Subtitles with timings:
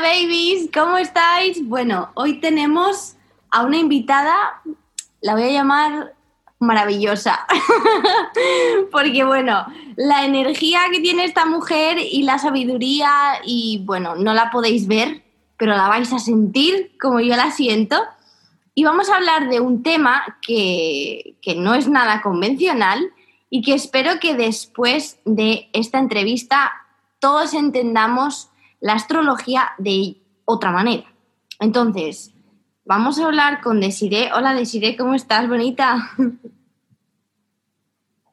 [0.00, 1.66] Babies, ¿cómo estáis?
[1.66, 3.16] Bueno, hoy tenemos
[3.50, 4.34] a una invitada,
[5.22, 6.14] la voy a llamar
[6.58, 7.46] maravillosa,
[8.92, 14.50] porque bueno, la energía que tiene esta mujer y la sabiduría y bueno, no la
[14.50, 15.22] podéis ver,
[15.56, 17.96] pero la vais a sentir como yo la siento.
[18.74, 23.12] Y vamos a hablar de un tema que, que no es nada convencional
[23.48, 26.72] y que espero que después de esta entrevista
[27.18, 28.50] todos entendamos
[28.86, 31.12] la astrología de otra manera.
[31.58, 32.30] Entonces,
[32.84, 34.30] vamos a hablar con Desiree.
[34.32, 36.12] Hola Desiree, ¿cómo estás, bonita?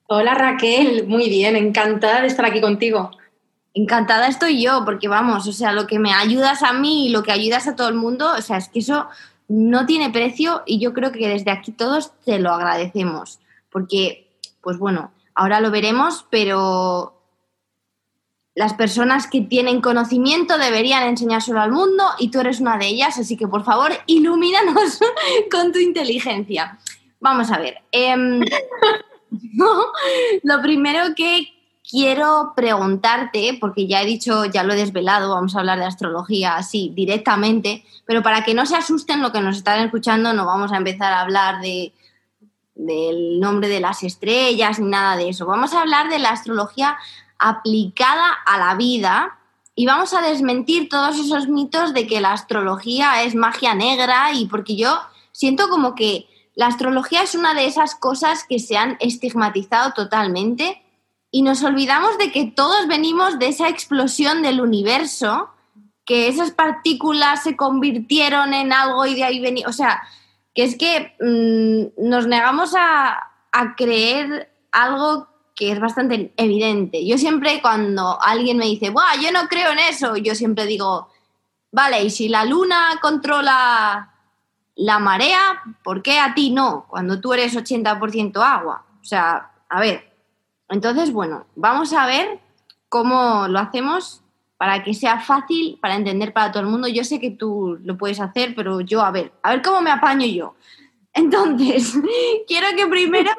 [0.05, 3.09] Hola Raquel, muy bien, encantada de estar aquí contigo.
[3.73, 7.23] Encantada estoy yo, porque vamos, o sea, lo que me ayudas a mí y lo
[7.23, 9.07] que ayudas a todo el mundo, o sea, es que eso
[9.47, 13.39] no tiene precio y yo creo que desde aquí todos te lo agradecemos,
[13.71, 14.29] porque,
[14.61, 17.12] pues bueno, ahora lo veremos, pero
[18.55, 23.17] las personas que tienen conocimiento deberían enseñárselo al mundo y tú eres una de ellas,
[23.17, 24.99] así que por favor, ilumínanos
[25.51, 26.77] con tu inteligencia.
[27.19, 27.81] Vamos a ver.
[27.91, 28.41] Em,
[30.43, 31.47] lo primero que
[31.89, 36.55] quiero preguntarte, porque ya he dicho, ya lo he desvelado, vamos a hablar de astrología
[36.55, 40.71] así directamente, pero para que no se asusten lo que nos están escuchando, no vamos
[40.71, 41.93] a empezar a hablar de,
[42.75, 45.45] del nombre de las estrellas ni nada de eso.
[45.45, 46.97] Vamos a hablar de la astrología
[47.43, 49.37] aplicada a la vida
[49.75, 54.45] y vamos a desmentir todos esos mitos de que la astrología es magia negra y
[54.45, 54.97] porque yo
[55.33, 60.81] siento como que la astrología es una de esas cosas que se han estigmatizado totalmente
[61.31, 65.49] y nos olvidamos de que todos venimos de esa explosión del universo,
[66.05, 70.01] que esas partículas se convirtieron en algo y de ahí venía, o sea,
[70.55, 77.05] que es que mmm, nos negamos a, a creer algo que es bastante evidente.
[77.05, 81.09] Yo siempre cuando alguien me dice, Buah, yo no creo en eso, yo siempre digo,
[81.71, 84.13] vale, y si la luna controla
[84.75, 86.85] la marea, ¿por qué a ti no?
[86.87, 88.85] Cuando tú eres 80% agua.
[89.01, 90.11] O sea, a ver.
[90.69, 92.39] Entonces, bueno, vamos a ver
[92.89, 94.21] cómo lo hacemos
[94.57, 96.87] para que sea fácil para entender para todo el mundo.
[96.87, 99.91] Yo sé que tú lo puedes hacer, pero yo, a ver, a ver cómo me
[99.91, 100.55] apaño yo.
[101.13, 101.93] Entonces,
[102.47, 103.31] quiero que primero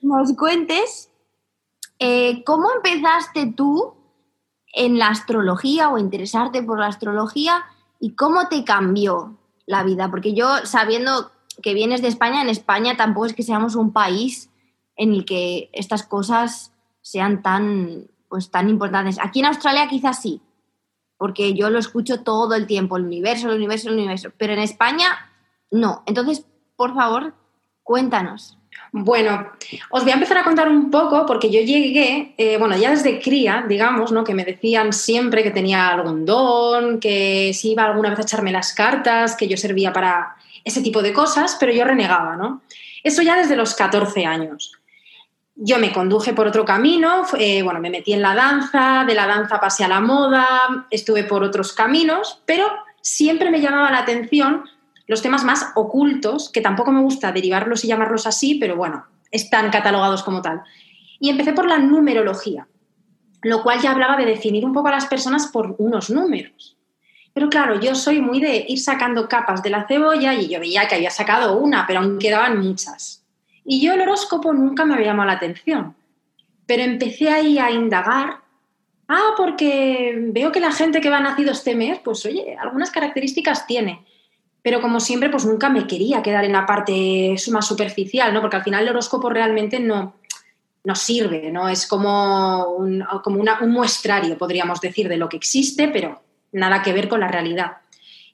[0.00, 1.10] nos cuentes
[1.98, 3.94] eh, ¿Cómo empezaste tú
[4.72, 7.64] en la astrología o interesarte por la astrología
[7.98, 10.10] y cómo te cambió la vida?
[10.10, 11.30] Porque yo, sabiendo
[11.62, 14.50] que vienes de España, en España tampoco es que seamos un país
[14.96, 19.18] en el que estas cosas sean tan, pues, tan importantes.
[19.20, 20.42] Aquí en Australia quizás sí,
[21.16, 24.58] porque yo lo escucho todo el tiempo, el universo, el universo, el universo, pero en
[24.58, 25.06] España
[25.70, 26.02] no.
[26.06, 26.44] Entonces,
[26.76, 27.34] por favor,
[27.82, 28.58] cuéntanos.
[28.98, 29.52] Bueno,
[29.90, 33.20] os voy a empezar a contar un poco porque yo llegué, eh, bueno, ya desde
[33.20, 34.24] cría, digamos, ¿no?
[34.24, 38.52] Que me decían siempre que tenía algún don, que si iba alguna vez a echarme
[38.52, 42.62] las cartas, que yo servía para ese tipo de cosas, pero yo renegaba, ¿no?
[43.04, 44.72] Eso ya desde los 14 años.
[45.56, 49.26] Yo me conduje por otro camino, eh, bueno, me metí en la danza, de la
[49.26, 52.64] danza pasé a la moda, estuve por otros caminos, pero
[53.02, 54.64] siempre me llamaba la atención
[55.06, 59.70] los temas más ocultos, que tampoco me gusta derivarlos y llamarlos así, pero bueno, están
[59.70, 60.62] catalogados como tal.
[61.20, 62.66] Y empecé por la numerología,
[63.42, 66.76] lo cual ya hablaba de definir un poco a las personas por unos números.
[67.32, 70.88] Pero claro, yo soy muy de ir sacando capas de la cebolla y yo veía
[70.88, 73.24] que había sacado una, pero aún quedaban muchas.
[73.62, 75.94] Y yo el horóscopo nunca me había llamado la atención.
[76.66, 78.40] Pero empecé ahí a indagar.
[79.06, 83.66] Ah, porque veo que la gente que va nacido este mes, pues oye, algunas características
[83.66, 84.04] tiene
[84.66, 88.40] pero como siempre, pues nunca me quería quedar en la parte más superficial, ¿no?
[88.40, 90.16] Porque al final el horóscopo realmente no,
[90.82, 91.68] no sirve, ¿no?
[91.68, 96.20] Es como, un, como un muestrario, podríamos decir, de lo que existe, pero
[96.50, 97.76] nada que ver con la realidad.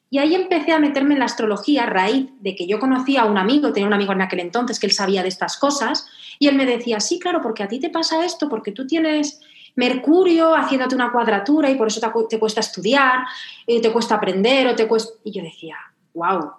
[0.08, 3.26] Y ahí empecé a meterme en la astrología a raíz de que yo conocía a
[3.26, 6.06] un amigo, tenía un amigo en aquel entonces que él sabía de estas cosas,
[6.38, 9.38] y él me decía, sí, claro, porque a ti te pasa esto, porque tú tienes
[9.74, 13.20] Mercurio haciéndote una cuadratura y por eso te, te cuesta estudiar,
[13.66, 15.12] eh, te cuesta aprender, o te cuesta...
[15.24, 15.76] Y yo decía,
[16.14, 16.52] wow,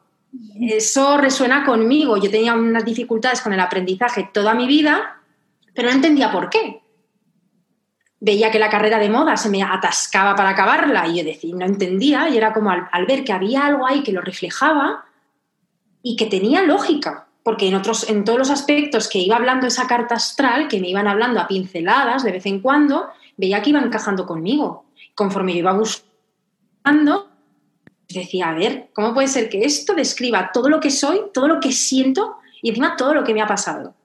[0.62, 2.18] eso resuena conmigo.
[2.18, 5.20] Yo tenía unas dificultades con el aprendizaje toda mi vida
[5.74, 6.82] pero no entendía por qué.
[8.20, 11.66] Veía que la carrera de moda se me atascaba para acabarla y yo decía, no
[11.66, 15.06] entendía y era como al, al ver que había algo ahí que lo reflejaba
[16.02, 19.88] y que tenía lógica, porque en, otros, en todos los aspectos que iba hablando esa
[19.88, 23.82] carta astral, que me iban hablando a pinceladas de vez en cuando, veía que iba
[23.82, 24.86] encajando conmigo.
[25.16, 27.30] Conforme yo iba buscando,
[28.22, 31.60] decía, a ver, ¿cómo puede ser que esto describa todo lo que soy, todo lo
[31.60, 33.96] que siento y encima todo lo que me ha pasado?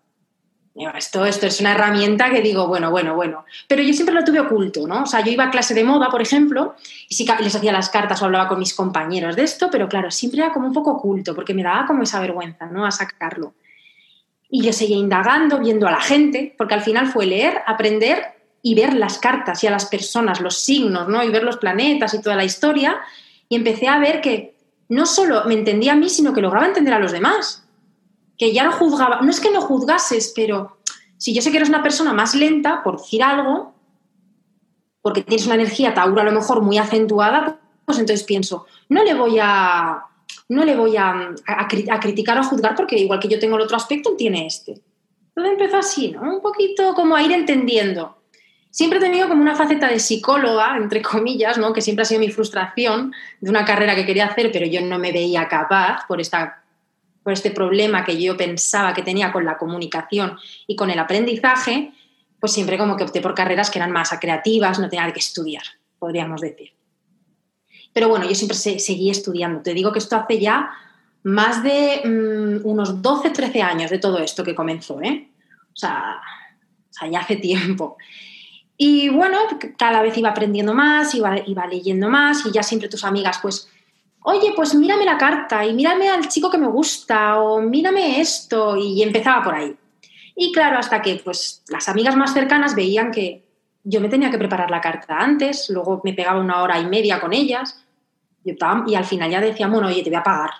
[0.94, 3.44] Esto, esto es una herramienta que digo, bueno, bueno, bueno.
[3.66, 5.02] Pero yo siempre lo tuve oculto, ¿no?
[5.02, 6.76] O sea, yo iba a clase de moda, por ejemplo,
[7.08, 10.12] y sí les hacía las cartas o hablaba con mis compañeros de esto, pero claro,
[10.12, 12.86] siempre era como un poco oculto, porque me daba como esa vergüenza, ¿no?
[12.86, 13.54] A sacarlo.
[14.48, 18.22] Y yo seguía indagando, viendo a la gente, porque al final fue leer, aprender
[18.62, 21.24] y ver las cartas y a las personas, los signos, ¿no?
[21.24, 23.00] Y ver los planetas y toda la historia.
[23.48, 24.56] Y empecé a ver que
[24.88, 27.64] no solo me entendía a mí, sino que lograba entender a los demás
[28.38, 30.78] que ya no juzgaba, no es que no juzgases, pero
[31.16, 33.74] si yo sé que eres una persona más lenta, por decir algo,
[35.02, 39.14] porque tienes una energía tauro a lo mejor muy acentuada, pues entonces pienso, no le
[39.14, 40.04] voy a,
[40.48, 43.76] no le voy a, a, criticar o juzgar porque igual que yo tengo el otro
[43.76, 44.80] aspecto, tiene este.
[45.34, 46.36] Todo empezó así, ¿no?
[46.36, 48.17] Un poquito como a ir entendiendo.
[48.78, 51.72] Siempre he tenido como una faceta de psicóloga, entre comillas, ¿no?
[51.72, 55.00] que siempre ha sido mi frustración de una carrera que quería hacer, pero yo no
[55.00, 56.62] me veía capaz por esta
[57.24, 60.38] por este problema que yo pensaba que tenía con la comunicación
[60.68, 61.92] y con el aprendizaje,
[62.38, 65.64] pues siempre como que opté por carreras que eran más creativas, no tenía que estudiar,
[65.98, 66.72] podríamos decir.
[67.92, 69.60] Pero bueno, yo siempre seguí estudiando.
[69.60, 70.70] Te digo que esto hace ya
[71.24, 75.28] más de mm, unos 12, 13 años de todo esto que comenzó, ¿eh?
[75.74, 76.20] O sea,
[76.88, 77.96] o sea, ya hace tiempo.
[78.80, 79.36] Y bueno,
[79.76, 83.68] cada vez iba aprendiendo más, iba, iba leyendo más y ya siempre tus amigas pues
[84.22, 88.76] oye, pues mírame la carta y mírame al chico que me gusta o mírame esto
[88.76, 89.76] y empezaba por ahí.
[90.36, 93.44] Y claro, hasta que pues las amigas más cercanas veían que
[93.82, 97.20] yo me tenía que preparar la carta antes, luego me pegaba una hora y media
[97.20, 97.84] con ellas
[98.44, 100.50] y al final ya decía, bueno, oye, te voy a pagar.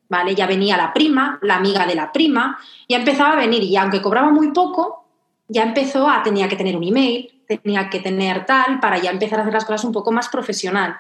[0.10, 0.36] ¿Vale?
[0.36, 4.02] Ya venía la prima, la amiga de la prima, ya empezaba a venir y aunque
[4.02, 5.03] cobraba muy poco,
[5.48, 9.40] ya empezó a, tenía que tener un email, tenía que tener tal, para ya empezar
[9.40, 10.96] a hacer las cosas un poco más profesional.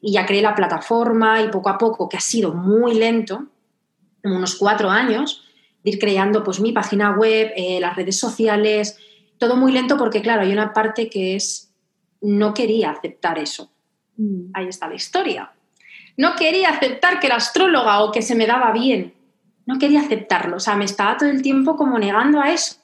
[0.00, 3.46] Y ya creé la plataforma y poco a poco, que ha sido muy lento,
[4.22, 5.44] unos cuatro años,
[5.82, 8.98] de ir creando pues mi página web, eh, las redes sociales,
[9.38, 11.72] todo muy lento porque claro, hay una parte que es,
[12.20, 13.70] no quería aceptar eso.
[14.16, 14.50] Mm.
[14.54, 15.52] Ahí está la historia.
[16.16, 19.14] No quería aceptar que era astróloga o que se me daba bien.
[19.66, 20.56] No quería aceptarlo.
[20.56, 22.77] O sea, me estaba todo el tiempo como negando a eso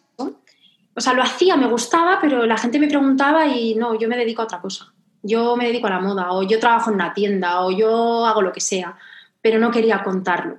[0.97, 4.17] o sea, lo hacía, me gustaba, pero la gente me preguntaba y no, yo me
[4.17, 4.93] dedico a otra cosa.
[5.23, 8.43] Yo me dedico a la moda, o yo trabajo en una tienda, o yo hago
[8.43, 8.97] lo que sea,
[9.41, 10.59] pero no quería contarlo.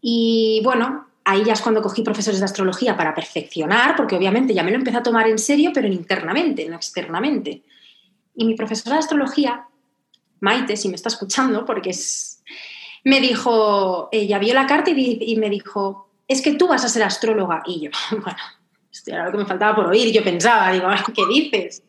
[0.00, 4.62] Y bueno, ahí ya es cuando cogí profesores de astrología para perfeccionar, porque obviamente ya
[4.62, 7.62] me lo empecé a tomar en serio, pero internamente, no externamente.
[8.34, 9.66] Y mi profesora de astrología,
[10.40, 12.42] Maite, si me está escuchando, porque es,
[13.04, 17.02] me dijo, ella vio la carta y, me dijo, es que tú vas a ser
[17.02, 17.62] astróloga.
[17.66, 18.38] Y yo, bueno,
[19.06, 20.12] era lo que me faltaba por oír.
[20.12, 21.82] Yo pensaba, digo, ¿qué dices?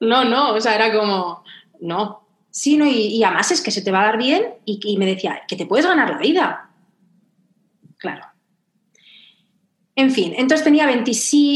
[0.00, 1.42] No, no, o sea, era como,
[1.80, 2.26] no.
[2.50, 5.42] Sí, no, y, además es que se te va a dar bien y, me decía,
[5.46, 6.70] que te puedes ganar la vida.
[7.98, 8.26] Claro.
[9.94, 11.10] En fin, entonces tenía 20,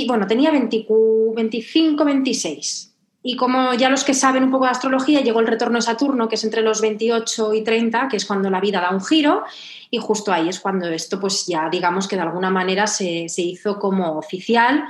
[0.08, 2.91] bueno, tenía 25, 26.
[3.22, 6.28] Y como ya los que saben un poco de astrología, llegó el retorno de Saturno,
[6.28, 9.44] que es entre los 28 y 30, que es cuando la vida da un giro,
[9.90, 13.78] y justo ahí es cuando esto pues ya digamos que de alguna manera se, hizo
[13.78, 14.84] como oficial.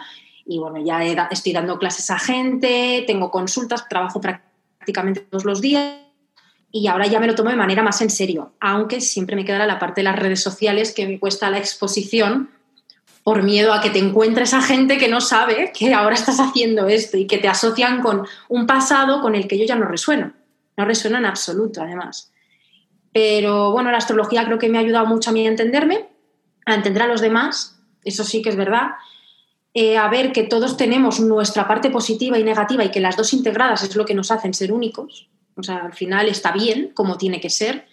[0.46, 6.02] Y bueno, ya estoy dando clases a gente, tengo consultas, trabajo prácticamente todos los días
[6.72, 9.66] y ahora ya me lo tomo de manera más en serio, aunque siempre me quedará
[9.66, 12.48] la parte de las redes sociales que me cuesta la exposición
[13.22, 16.88] por miedo a que te encuentres a gente que no sabe que ahora estás haciendo
[16.88, 20.32] esto y que te asocian con un pasado con el que yo ya no resueno.
[20.76, 22.32] No resueno en absoluto, además.
[23.12, 26.08] Pero bueno, la astrología creo que me ha ayudado mucho a mí a entenderme,
[26.64, 28.92] a entender a los demás, eso sí que es verdad,
[29.74, 33.32] eh, a ver que todos tenemos nuestra parte positiva y negativa y que las dos
[33.32, 35.28] integradas es lo que nos hacen ser únicos.
[35.56, 37.86] O sea, al final está bien como tiene que ser.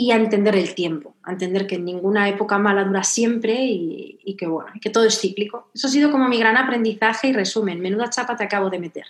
[0.00, 4.46] Y a entender el tiempo, a entender que ninguna época mala dura siempre y, que
[4.46, 5.68] bueno, que todo es cíclico.
[5.74, 7.80] Eso ha sido como mi gran aprendizaje y resumen.
[7.80, 9.04] Menuda chapa te acabo de meter.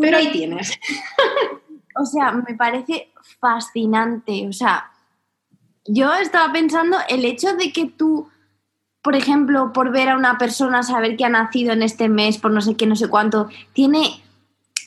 [0.00, 0.78] Pero ahí tienes.
[2.00, 4.46] O sea, me parece fascinante.
[4.46, 4.92] O sea,
[5.84, 8.28] yo estaba pensando el hecho de que tú,
[9.02, 12.52] por ejemplo, por ver a una persona, saber que ha nacido en este mes, por
[12.52, 14.22] no sé qué, no sé cuánto, tiene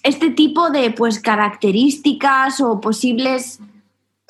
[0.04, 3.60] este tipo de pues características o posibles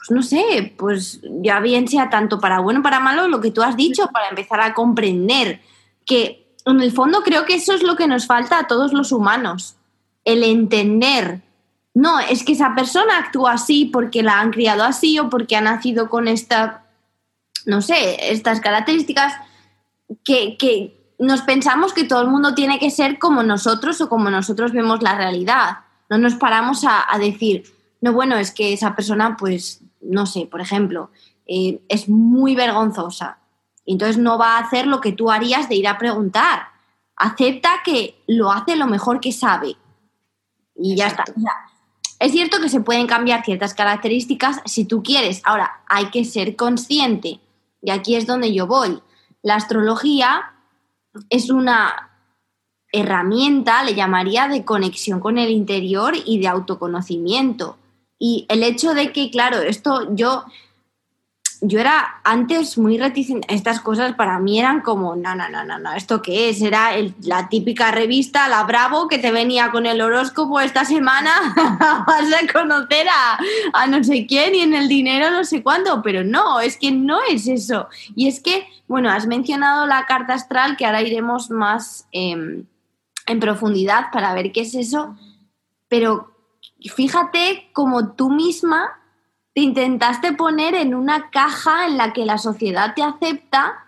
[0.01, 3.61] pues no sé, pues ya bien sea tanto para bueno para malo lo que tú
[3.61, 5.61] has dicho, para empezar a comprender
[6.07, 9.11] que en el fondo creo que eso es lo que nos falta a todos los
[9.11, 9.75] humanos,
[10.25, 11.41] el entender.
[11.93, 15.61] No, es que esa persona actúa así porque la han criado así o porque ha
[15.61, 16.85] nacido con esta,
[17.67, 19.35] no sé, estas características
[20.23, 24.31] que, que nos pensamos que todo el mundo tiene que ser como nosotros o como
[24.31, 25.79] nosotros vemos la realidad.
[26.09, 27.65] No nos paramos a decir,
[28.01, 31.11] no, bueno, es que esa persona pues no sé, por ejemplo,
[31.47, 33.39] eh, es muy vergonzosa.
[33.85, 36.67] Entonces no va a hacer lo que tú harías de ir a preguntar.
[37.15, 39.75] Acepta que lo hace lo mejor que sabe.
[40.75, 41.23] Y ya está.
[42.19, 45.41] es cierto que se pueden cambiar ciertas características si tú quieres.
[45.43, 47.39] Ahora, hay que ser consciente.
[47.81, 49.01] Y aquí es donde yo voy.
[49.41, 50.53] La astrología
[51.29, 52.11] es una
[52.91, 57.77] herramienta, le llamaría, de conexión con el interior y de autoconocimiento.
[58.23, 60.45] Y el hecho de que, claro, esto yo,
[61.59, 65.79] yo era antes muy reticente, estas cosas para mí eran como, no, no, no, no,
[65.79, 66.61] no, ¿esto qué es?
[66.61, 66.91] Era
[67.23, 71.31] la típica revista, la Bravo, que te venía con el horóscopo esta semana,
[72.07, 73.39] vas a conocer a,
[73.73, 76.91] a no sé quién y en el dinero no sé cuándo, pero no, es que
[76.91, 77.87] no es eso.
[78.15, 82.65] Y es que, bueno, has mencionado la carta astral, que ahora iremos más em,
[83.25, 85.17] en profundidad para ver qué es eso,
[85.87, 86.30] pero
[86.89, 88.99] fíjate como tú misma
[89.53, 93.85] te intentaste poner en una caja en la que la sociedad te acepta,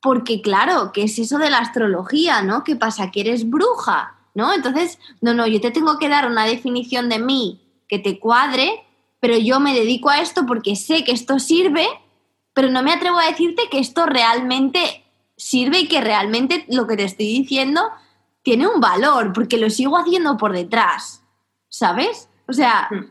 [0.00, 2.64] porque claro, ¿qué es eso de la astrología, no?
[2.64, 3.10] ¿Qué pasa?
[3.10, 4.52] Que eres bruja, ¿no?
[4.52, 8.84] Entonces, no, no, yo te tengo que dar una definición de mí que te cuadre,
[9.20, 11.86] pero yo me dedico a esto porque sé que esto sirve,
[12.54, 15.04] pero no me atrevo a decirte que esto realmente
[15.36, 17.82] sirve y que realmente lo que te estoy diciendo
[18.42, 21.21] tiene un valor, porque lo sigo haciendo por detrás.
[21.72, 22.28] ¿Sabes?
[22.46, 23.10] O sea, hmm.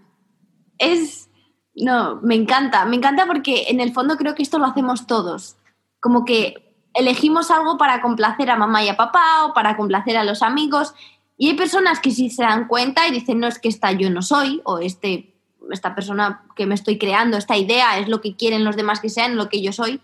[0.77, 1.29] es...
[1.73, 5.55] No, me encanta, me encanta porque en el fondo creo que esto lo hacemos todos.
[6.01, 10.25] Como que elegimos algo para complacer a mamá y a papá o para complacer a
[10.25, 10.93] los amigos.
[11.37, 14.09] Y hay personas que sí se dan cuenta y dicen, no, es que esta yo
[14.09, 15.33] no soy, o este,
[15.71, 19.09] esta persona que me estoy creando, esta idea es lo que quieren los demás que
[19.09, 20.01] sean, lo que yo soy.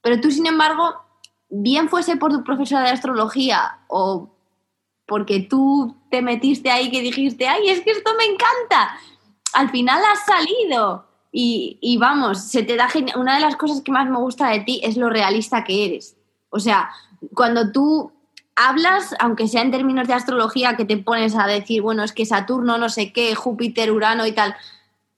[0.00, 0.94] Pero tú, sin embargo,
[1.50, 4.35] bien fuese por tu profesora de astrología o
[5.06, 8.98] porque tú te metiste ahí que dijiste, ay, es que esto me encanta.
[9.54, 14.08] Al final has salido y, vamos, se te da una de las cosas que más
[14.08, 16.16] me gusta de ti es lo realista que eres.
[16.48, 16.90] O sea,
[17.34, 18.12] cuando tú
[18.54, 22.24] hablas, aunque sea en términos de astrología, que te pones a decir, bueno, es que
[22.24, 24.56] Saturno, no sé qué, Júpiter, Urano y tal,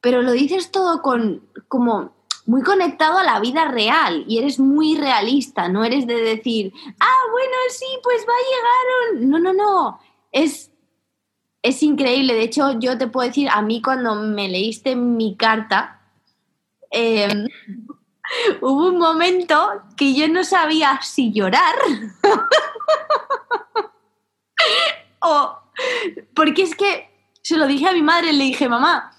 [0.00, 2.12] pero lo dices todo con como
[2.48, 7.22] muy conectado a la vida real y eres muy realista, no eres de decir, ah,
[7.30, 9.30] bueno, sí, pues va a llegar un...
[9.30, 10.00] No, no, no,
[10.32, 10.72] es,
[11.60, 12.32] es increíble.
[12.32, 16.00] De hecho, yo te puedo decir, a mí cuando me leíste mi carta,
[16.90, 17.48] em,
[18.62, 21.74] hubo un momento que yo no sabía si llorar
[25.20, 25.58] o...
[26.34, 27.10] Porque es que
[27.42, 29.12] se lo dije a mi madre, le dije, mamá,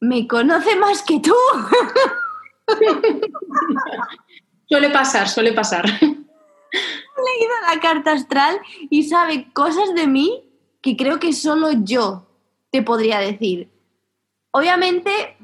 [0.00, 1.34] me conoce más que tú.
[4.68, 5.84] suele pasar, suele pasar.
[5.86, 8.58] He leído la carta astral
[8.90, 12.26] y sabe cosas de mí que creo que solo yo
[12.70, 13.70] te podría decir.
[14.50, 15.36] Obviamente,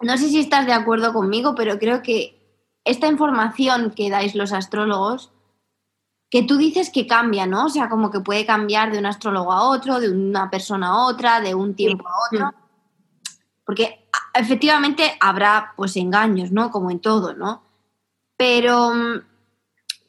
[0.00, 2.40] no sé si estás de acuerdo conmigo, pero creo que
[2.84, 5.30] esta información que dais los astrólogos,
[6.30, 7.66] que tú dices que cambia, ¿no?
[7.66, 11.06] O sea, como que puede cambiar de un astrólogo a otro, de una persona a
[11.06, 12.61] otra, de un tiempo a otro.
[13.72, 16.70] Porque efectivamente habrá pues engaños, ¿no?
[16.70, 17.62] Como en todo, ¿no?
[18.36, 19.22] Pero mm,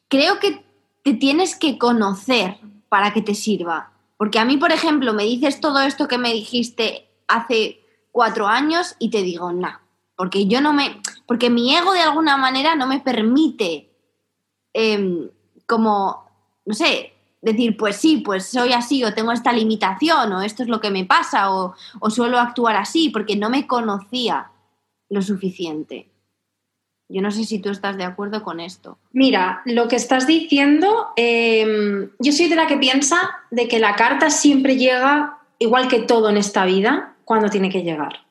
[0.08, 0.62] creo que
[1.02, 2.58] te tienes que conocer
[2.90, 3.90] para que te sirva.
[4.18, 7.80] Porque a mí, por ejemplo, me dices todo esto que me dijiste hace
[8.12, 9.80] cuatro años y te digo, no,
[10.14, 13.90] porque yo no me, porque mi ego de alguna manera no me permite
[14.74, 15.30] em,
[15.66, 16.30] como,
[16.66, 17.13] no sé,
[17.44, 20.90] decir, pues sí, pues soy así o tengo esta limitación o esto es lo que
[20.90, 21.74] me pasa o,
[22.08, 24.50] suelo actuar así porque no me conocía
[25.10, 26.08] lo suficiente.
[27.08, 28.98] Yo no sé si tú estás de acuerdo con esto.
[29.12, 33.16] Mira, lo que estás diciendo, em, yo soy de la que piensa
[33.50, 37.82] de que la carta siempre llega, igual que todo en esta vida, cuando tiene que
[37.82, 38.24] llegar.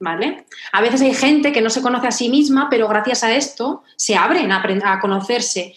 [0.00, 0.46] ¿vale?
[0.72, 3.82] A veces hay gente que no se conoce a sí misma, pero gracias a esto
[3.96, 5.74] se abren a, a conocerse.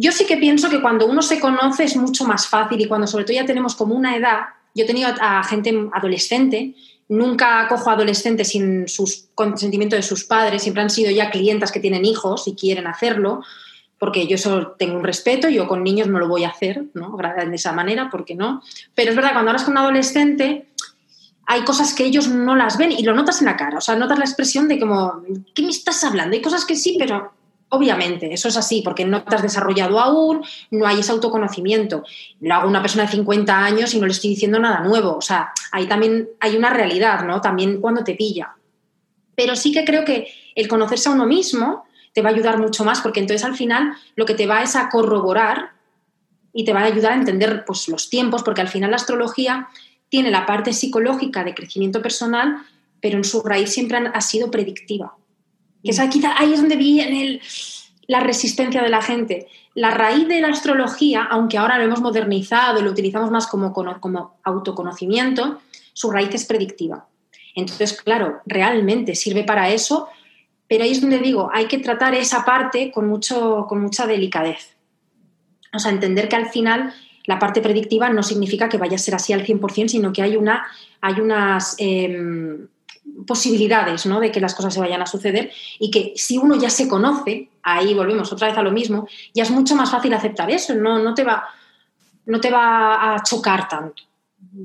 [0.00, 3.06] Yo sí que pienso que cuando uno se conoce es mucho más fácil y cuando
[3.06, 6.74] sobre todo ya tenemos como una edad, yo he tenido a gente adolescente,
[7.10, 11.80] nunca cojo adolescentes sin sus consentimiento de sus padres, siempre han sido ya clientas que
[11.80, 13.42] tienen hijos y quieren hacerlo,
[13.98, 17.18] porque yo eso tengo un respeto, yo con niños no lo voy a hacer, ¿no?
[17.18, 18.62] De esa manera, porque no.
[18.94, 20.68] Pero es verdad, cuando hablas con un adolescente,
[21.44, 23.96] hay cosas que ellos no las ven y lo notas en la cara, o sea,
[23.96, 25.20] notas la expresión de como,
[25.54, 26.34] ¿qué me estás hablando?
[26.34, 27.32] Hay cosas que sí, pero
[27.70, 32.04] obviamente, eso es así, porque no te has desarrollado aún, no hay ese autoconocimiento.
[32.40, 35.20] Lo hago una persona de 50 años y no le estoy diciendo nada nuevo, o
[35.20, 37.40] sea, ahí también hay una realidad, ¿no?
[37.40, 38.54] También cuando te pilla.
[39.34, 42.84] Pero sí que creo que el conocerse a uno mismo te va a ayudar mucho
[42.84, 45.70] más, porque entonces al final lo que te va es a corroborar
[46.52, 49.68] y te va a ayudar a entender pues, los tiempos, porque al final la astrología
[50.08, 52.58] tiene la parte psicológica de crecimiento personal,
[53.00, 55.14] pero en su raíz siempre ha sido predictiva.
[55.82, 57.40] Que esa, quizá ahí es donde viene
[58.06, 59.48] la resistencia de la gente.
[59.74, 63.72] La raíz de la astrología, aunque ahora lo hemos modernizado y lo utilizamos más como,
[63.72, 65.60] como autoconocimiento,
[65.92, 67.06] su raíz es predictiva.
[67.54, 70.08] Entonces, claro, realmente sirve para eso,
[70.68, 74.76] pero ahí es donde digo, hay que tratar esa parte con, mucho, con mucha delicadez.
[75.72, 76.92] O sea, entender que al final
[77.26, 80.36] la parte predictiva no significa que vaya a ser así al 100%, sino que hay,
[80.36, 80.66] una,
[81.00, 82.66] hay unas em,
[83.26, 84.20] posibilidades ¿no?
[84.20, 87.50] de que las cosas se vayan a suceder y que si uno ya se conoce,
[87.62, 90.98] ahí volvemos otra vez a lo mismo, ya es mucho más fácil aceptar eso, no,
[90.98, 91.44] no, te, va,
[92.26, 94.02] no te va a chocar tanto.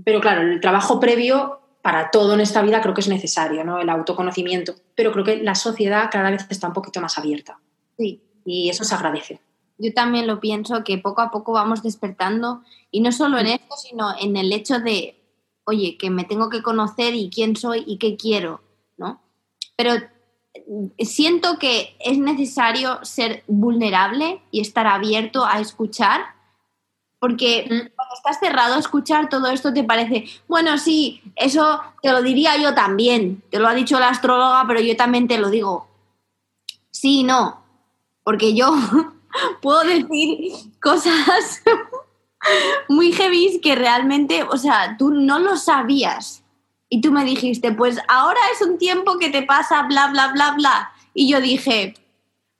[0.03, 3.79] Pero claro, el trabajo previo para todo en esta vida creo que es necesario, ¿no?
[3.79, 7.59] el autoconocimiento, pero creo que la sociedad cada vez está un poquito más abierta.
[7.97, 8.21] Sí.
[8.45, 9.39] Y eso se agradece
[9.77, 13.75] yo también lo pienso, que poco a poco vamos despertando, y no solo en esto,
[13.75, 15.14] sino en el hecho de,
[15.65, 18.61] oye, que me tengo que conocer y quién soy y qué quiero,
[18.97, 19.21] ¿no?
[19.75, 19.93] Pero
[20.99, 26.21] siento que es necesario ser vulnerable y estar abierto a escuchar,
[27.19, 32.21] porque cuando estás cerrado a escuchar todo esto te parece, bueno, sí, eso te lo
[32.21, 35.87] diría yo también, te lo ha dicho la astróloga, pero yo también te lo digo.
[36.91, 37.61] Sí, no,
[38.23, 38.73] porque yo
[39.61, 41.63] puedo decir cosas
[42.89, 46.43] muy heavy que realmente, o sea, tú no lo sabías.
[46.89, 50.51] Y tú me dijiste, pues ahora es un tiempo que te pasa, bla, bla, bla,
[50.51, 50.91] bla.
[51.13, 51.95] Y yo dije,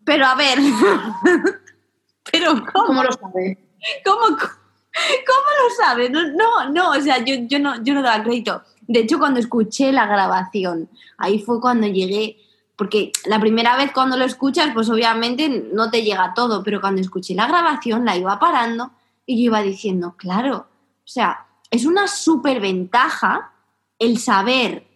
[0.04, 0.60] pero a ver,
[2.32, 3.04] pero ¿cómo?
[3.04, 3.58] lo sabe?
[4.04, 6.10] ¿Cómo, cómo lo sabe?
[6.10, 8.63] No, no, o sea, yo, yo, no, yo no daba crédito.
[8.88, 12.38] De hecho, cuando escuché la grabación, ahí fue cuando llegué
[12.76, 17.02] porque la primera vez cuando lo escuchas, pues obviamente no te llega todo, pero cuando
[17.02, 18.91] escuché la grabación la iba parando
[19.25, 20.67] y yo iba diciendo, claro,
[21.03, 23.53] o sea, es una súper ventaja
[23.99, 24.88] el saber,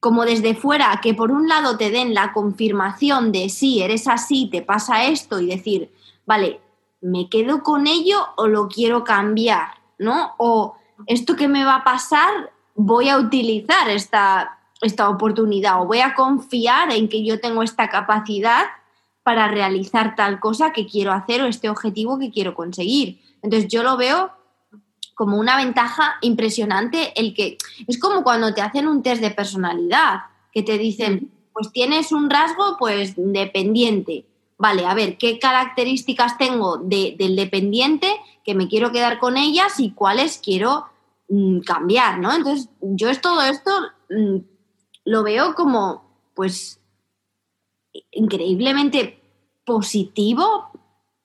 [0.00, 4.48] como desde fuera, que por un lado te den la confirmación de sí, eres así,
[4.50, 5.92] te pasa esto y decir,
[6.26, 6.60] vale,
[7.00, 9.68] ¿me quedo con ello o lo quiero cambiar?
[9.98, 10.34] ¿No?
[10.38, 16.00] O esto que me va a pasar, voy a utilizar esta esta oportunidad o voy
[16.00, 18.66] a confiar en que yo tengo esta capacidad
[19.22, 23.20] para realizar tal cosa que quiero hacer o este objetivo que quiero conseguir.
[23.42, 24.32] Entonces yo lo veo
[25.14, 30.20] como una ventaja impresionante el que es como cuando te hacen un test de personalidad,
[30.52, 34.26] que te dicen, pues tienes un rasgo pues dependiente.
[34.58, 38.12] Vale, a ver, ¿qué características tengo del dependiente
[38.44, 40.86] que me quiero quedar con ellas y cuáles quiero
[41.28, 42.32] mm, cambiar, ¿no?
[42.32, 43.70] Entonces, yo es todo esto
[44.10, 44.38] mm,
[45.04, 46.80] lo veo como, pues,
[48.12, 49.20] increíblemente
[49.64, 50.70] positivo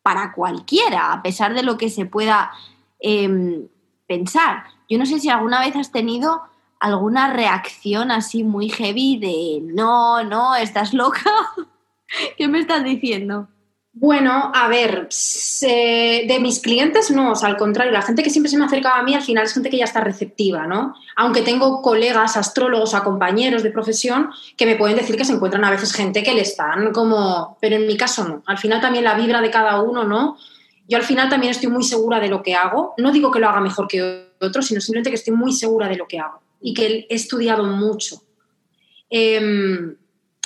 [0.04, 2.52] para cualquiera, a pesar de lo que se pueda
[3.00, 3.68] em,
[4.06, 4.66] pensar.
[4.90, 6.44] Yo no sé si alguna vez has tenido
[6.80, 11.24] alguna reacción así muy heavy de no, no, estás loca.
[12.38, 13.48] ¿Qué me estás diciendo?
[13.96, 18.66] Bueno, a ver, de mis clientes no, al contrario, la gente que siempre se me
[18.66, 20.96] acercaba a mí al final es gente que ya está receptiva, ¿no?
[21.16, 25.64] Aunque tengo colegas, astrólogos o compañeros de profesión que me pueden decir que se encuentran
[25.64, 29.04] a veces gente que le están como, pero en mi caso no, al final también
[29.04, 30.38] la vibra de cada uno, ¿no?
[30.88, 33.48] Yo al final también estoy muy segura de lo que hago, no digo que lo
[33.48, 36.74] haga mejor que otro, sino simplemente que estoy muy segura de lo que hago y
[36.74, 38.24] que he estudiado mucho.
[39.08, 39.96] Em,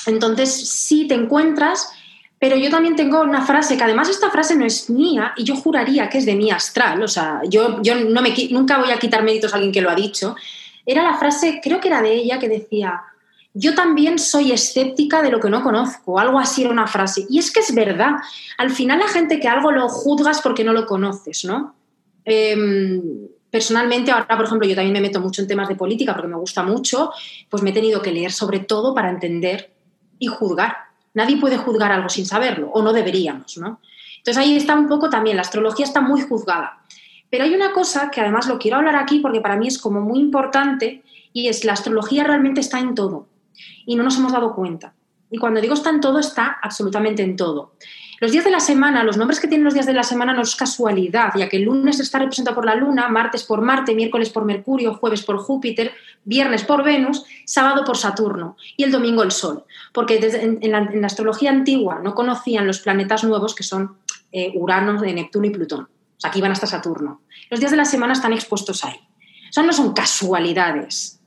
[0.06, 1.94] entonces, si te encuentras
[2.40, 5.56] pero yo también tengo una frase, que además esta frase no es mía y yo
[5.56, 9.00] juraría que es de mi astral, o sea, yo, yo no me, nunca voy a
[9.00, 10.36] quitar méritos a alguien que lo ha dicho.
[10.86, 13.02] Era la frase, creo que era de ella, que decía,
[13.54, 17.26] yo también soy escéptica de lo que no conozco, algo así era una frase.
[17.28, 18.12] Y es que es verdad,
[18.58, 21.76] al final la gente que algo lo juzgas porque no lo conoces, ¿no?
[22.24, 23.02] Em,
[23.50, 26.38] personalmente, ahora, por ejemplo, yo también me meto mucho en temas de política porque me
[26.38, 27.12] gusta mucho,
[27.50, 29.72] pues me he tenido que leer sobre todo para entender
[30.20, 30.87] y juzgar.
[31.18, 33.82] Nadie puede juzgar algo sin saberlo, o no deberíamos, ¿no?
[34.18, 36.84] Entonces ahí está un poco también, la astrología está muy juzgada.
[37.32, 40.00] Pero hay una cosa que además lo quiero hablar aquí porque para mí es como
[40.00, 41.04] muy importante
[41.34, 43.28] y es la astrología realmente está en todo
[43.88, 44.94] y no nos hemos dado cuenta.
[45.32, 47.74] Y cuando digo está en todo, está absolutamente en todo.
[48.20, 50.42] Los días de la semana, los nombres que tienen los días de la semana no
[50.42, 54.32] es casualidad, ya que el lunes está representado por la Luna, martes por Marte, miércoles
[54.32, 55.92] por Mercurio, jueves por Júpiter,
[56.24, 59.66] viernes por Venus, sábado por Saturno y el domingo el Sol.
[59.94, 60.18] Porque
[60.62, 63.98] en, la, astrología antigua no conocían los planetas nuevos que son
[64.32, 65.82] eh, Urano, Neptuno y Plutón.
[65.82, 67.22] O sea, aquí van hasta Saturno.
[67.52, 69.00] Los días de la semana están expuestos ahí.
[69.56, 71.20] O no son casualidades.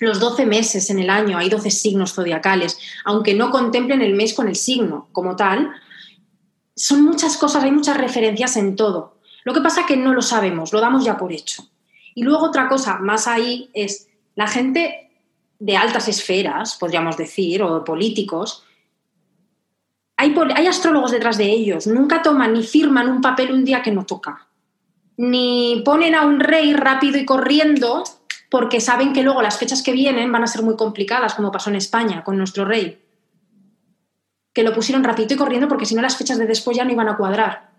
[0.00, 4.34] Los 12 meses en el año hay 12 signos zodiacales, aunque no contemplen el mes
[4.34, 5.70] con el signo como tal,
[6.76, 9.18] son muchas cosas, hay muchas referencias en todo.
[9.44, 11.68] Lo que pasa es que no lo sabemos, lo damos ya por hecho.
[12.14, 15.10] Y luego otra cosa más ahí es la gente
[15.58, 18.64] de altas esferas, podríamos decir, o políticos,
[20.16, 23.90] hay, hay, astrólogos detrás de ellos, nunca toman ni firman un papel un día que
[23.90, 24.46] no toca,
[25.16, 28.04] ni ponen a un rey rápido y corriendo
[28.50, 31.70] porque saben que luego las fechas que vienen van a ser muy complicadas, como pasó
[31.70, 33.03] en España con nuestro rey
[34.54, 36.92] que lo pusieron rapidito y corriendo porque si no las fechas de después ya no
[36.92, 37.70] iban a cuadrar.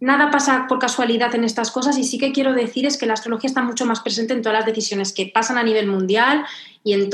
[0.00, 3.14] Nada pasa por casualidad en estas cosas y sí que quiero decir es que la
[3.14, 6.44] astrología está mucho más presente en todas las decisiones que pasan a nivel mundial
[6.84, 7.10] y en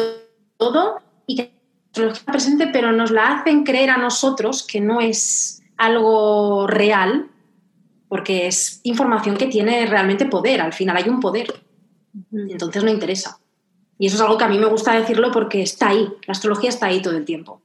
[0.57, 4.81] todo y que la astrología está presente pero nos la hacen creer a nosotros que
[4.81, 7.29] no es algo real
[8.09, 11.61] porque es información que tiene realmente poder, al final hay un poder,
[12.33, 13.41] entonces no interesa.
[13.99, 16.69] Y eso es algo que a mí me gusta decirlo porque está ahí, la astrología
[16.69, 17.63] está ahí todo el tiempo.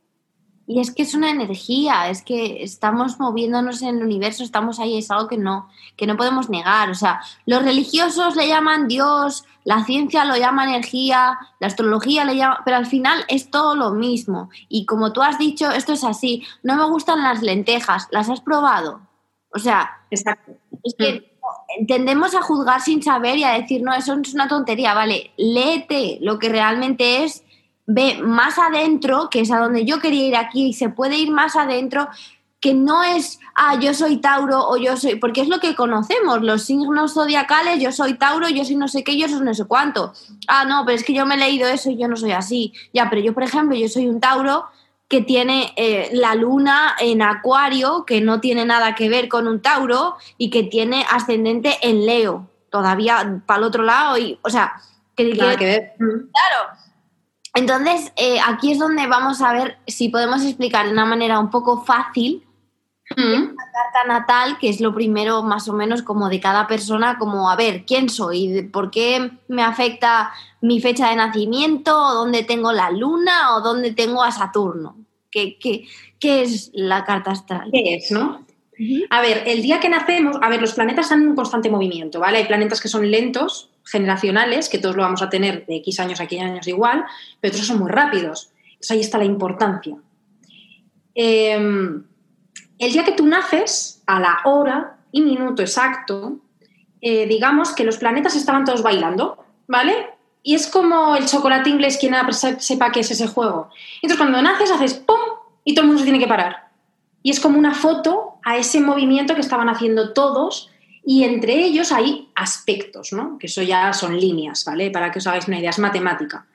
[0.68, 4.98] Y es que es una energía, es que estamos moviéndonos en el universo, estamos ahí,
[4.98, 6.90] es algo que no, que no podemos negar.
[6.90, 12.38] O sea, los religiosos le llaman Dios, la ciencia lo llama energía, la astrología le
[12.38, 14.50] llama, pero al final es todo lo mismo.
[14.70, 16.44] Y como tú has dicho, esto es así.
[16.64, 19.02] No me gustan las lentejas, ¿las has probado?
[19.54, 20.54] O sea, Exacto.
[20.84, 21.38] es que
[21.88, 26.20] tendemos a juzgar sin saber y a decir, no, eso es una tontería, vale, léete
[26.22, 27.44] lo que realmente es
[27.86, 31.32] ve más adentro, que es a donde yo quería ir aquí, y se puede ir
[31.32, 32.08] más adentro,
[32.62, 36.44] que no es, ah, yo soy Tauro o yo soy, porque es lo que conocemos,
[36.44, 39.66] los signos zodiacales, yo soy Tauro, yo soy no sé qué, yo soy no sé
[39.66, 40.14] cuánto.
[40.48, 42.72] Ah, no, pero es que yo me he leído eso y yo no soy así.
[42.94, 44.66] Ya, pero yo, por ejemplo, yo soy un Tauro
[45.08, 49.60] que tiene eh, la luna en Acuario, que no tiene nada que ver con un
[49.62, 54.76] Tauro y que tiene ascendente en Leo, todavía para el otro lado, y, o sea,
[55.16, 55.94] que, que ver.
[55.98, 56.78] Claro,
[57.54, 61.50] entonces, eh, aquí es donde vamos a ver si podemos explicar de una manera un
[61.50, 62.46] poco fácil
[63.16, 67.50] la carta natal, que es lo primero más o menos como de cada persona, como
[67.50, 68.64] a ver, ¿quién soy?
[68.72, 71.98] ¿Por qué me afecta mi fecha de nacimiento?
[71.98, 73.56] ¿O dónde tengo la luna?
[73.56, 74.98] ¿O dónde tengo a Saturno?
[75.30, 75.88] ¿Qué, qué,
[76.20, 77.70] qué es la carta astral?
[77.72, 78.46] ¿Qué es, no?
[79.10, 82.20] A ver, el día que nacemos, a ver, los planetas están en un constante movimiento,
[82.20, 82.40] ¿vale?
[82.40, 86.20] Hay planetas que son lentos, generacionales, que todos lo vamos a tener de X años
[86.20, 87.06] a X años igual,
[87.40, 88.52] pero otros son muy rápidos.
[88.66, 89.96] Entonces ahí está la importancia.
[91.14, 92.04] Em,
[92.78, 96.40] el día que tú naces, a la hora y minuto exacto,
[97.02, 100.10] eh, digamos que los planetas estaban todos bailando, ¿vale?
[100.44, 102.16] Y es como el chocolate inglés, quien
[102.60, 103.70] sepa qué es ese juego.
[104.02, 105.20] Entonces cuando naces haces ¡pum!
[105.64, 106.70] y todo el mundo se tiene que parar.
[107.24, 110.72] Y es como una foto a ese movimiento que estaban haciendo todos
[111.04, 113.38] y entre ellos hay aspectos, ¿no?
[113.38, 114.92] Que eso ya son líneas, ¿vale?
[114.92, 116.46] Para que os hagáis una idea, es matemática.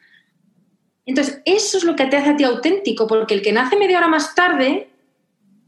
[1.04, 3.98] Entonces, eso es lo que te hace a ti auténtico, porque el que nace media
[3.98, 4.90] hora más tarde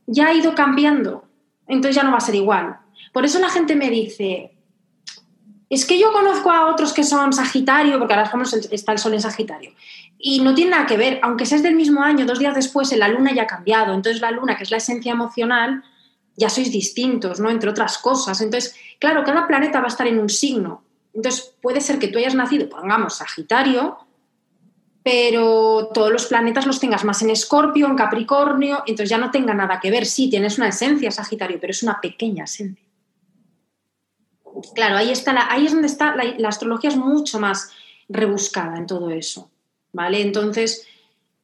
[0.06, 1.24] ya ha ido cambiando.
[1.66, 2.78] Entonces ya no va a ser igual.
[3.12, 4.56] Por eso la gente me dice,
[5.70, 8.30] es que yo conozco a otros que son Sagitario, porque ahora
[8.70, 9.72] está el Sol en Sagitario,
[10.18, 13.08] y no tiene nada que ver, aunque seas del mismo año, dos días después, la
[13.08, 13.94] Luna ya ha cambiado.
[13.94, 15.84] Entonces la Luna, que es la esencia emocional,
[16.38, 17.50] ya sois distintos, ¿no?
[17.50, 18.40] Entre otras cosas.
[18.40, 20.84] Entonces, claro, cada planeta va a estar en un signo.
[21.12, 23.98] Entonces, puede ser que tú hayas nacido, pongamos, Sagitario,
[25.02, 29.52] pero todos los planetas los tengas más en Escorpio, en Capricornio, entonces ya no tenga
[29.52, 30.06] nada que ver.
[30.06, 32.84] Sí, tienes una esencia Sagitario, pero es una pequeña esencia.
[34.74, 37.72] Claro, ahí, está ahí es donde está, la, la astrología es mucho más
[38.08, 39.50] rebuscada en todo eso,
[39.92, 40.20] ¿vale?
[40.20, 40.86] Entonces,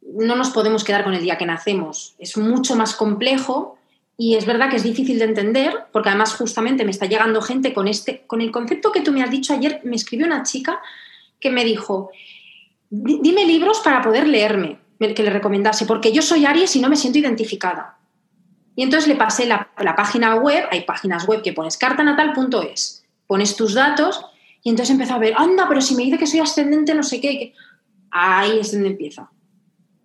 [0.03, 2.15] no nos podemos quedar con el día que nacemos.
[2.19, 3.79] Es mucho más complejo
[4.17, 7.75] y es verdad que es difícil de entender, porque además justamente me está llegando gente
[7.75, 9.81] con, este, con el concepto que tú me has dicho ayer.
[9.83, 10.81] Me escribió una chica
[11.41, 12.11] que me dijo,
[12.91, 16.97] dime libros para poder leerme, que le recomendase, porque yo soy Aries y no me
[16.97, 17.99] siento identificada.
[18.77, 23.57] Y entonces le pasé la, la página web, hay páginas web que pones cartanatal.es, pones
[23.57, 24.25] tus datos
[24.63, 27.21] Y entonces empezó a ver, anda, pero si me dice que soy ascendente, no sé
[27.21, 27.53] qué.
[28.11, 29.31] Ahí es donde empieza.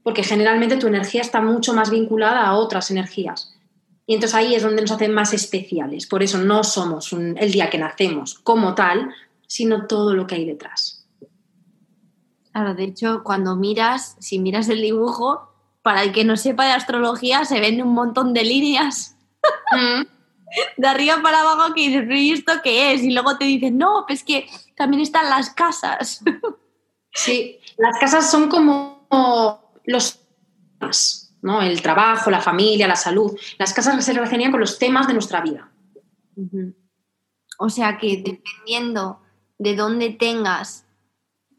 [0.04, 3.59] Porque generalmente tu energía está mucho más vinculada a otras energías.
[4.10, 6.08] Y entonces ahí es donde nos hacen más especiales.
[6.08, 9.14] Por eso no somos el día que nacemos como tal,
[9.46, 11.08] sino todo lo que hay detrás.
[12.52, 16.72] Claro, de hecho, cuando miras, si miras el dibujo, para el que no sepa de
[16.72, 19.16] astrología, se ven un montón de líneas.
[19.72, 20.08] Mm.
[20.78, 23.04] de arriba para abajo que dices, ¿y esto qué es?
[23.04, 26.24] Y luego te dicen, no, pues que también están las casas.
[27.14, 29.08] sí, las casas son como
[29.86, 30.20] los
[31.42, 31.62] ¿no?
[31.62, 33.38] El trabajo, la familia, la salud.
[33.58, 35.72] Las casas se relacionan con los temas de nuestra vida.
[37.58, 39.22] O sea que dependiendo
[39.58, 40.86] de dónde tengas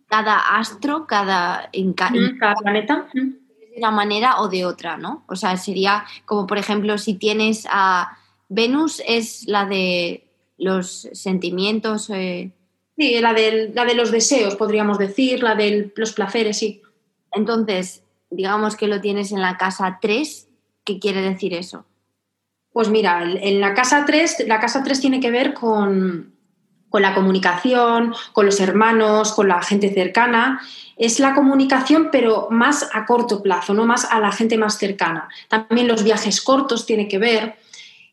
[0.07, 3.39] cada astro, cada, en, cada planeta, de
[3.77, 5.25] una manera o de otra, ¿no?
[5.29, 10.27] O sea, sería como, por ejemplo, si tienes a Venus, es la de
[10.59, 12.11] los sentimientos.
[12.11, 12.51] Eh,
[12.97, 16.83] sí, la de, la de los deseos, podríamos decir, la de los placeres, sí.
[17.33, 20.49] Entonces, digamos que lo tienes en la casa 3,
[20.85, 21.85] ¿qué quiere decir eso?
[22.73, 26.33] Pues mira, en la casa 3, la casa 3 tiene que ver con,
[26.89, 30.61] con la comunicación, con los hermanos, con la gente cercana.
[30.97, 35.29] Es la comunicación, pero más a corto plazo, no más a la gente más cercana.
[35.49, 37.57] También los viajes cortos tiene que ver.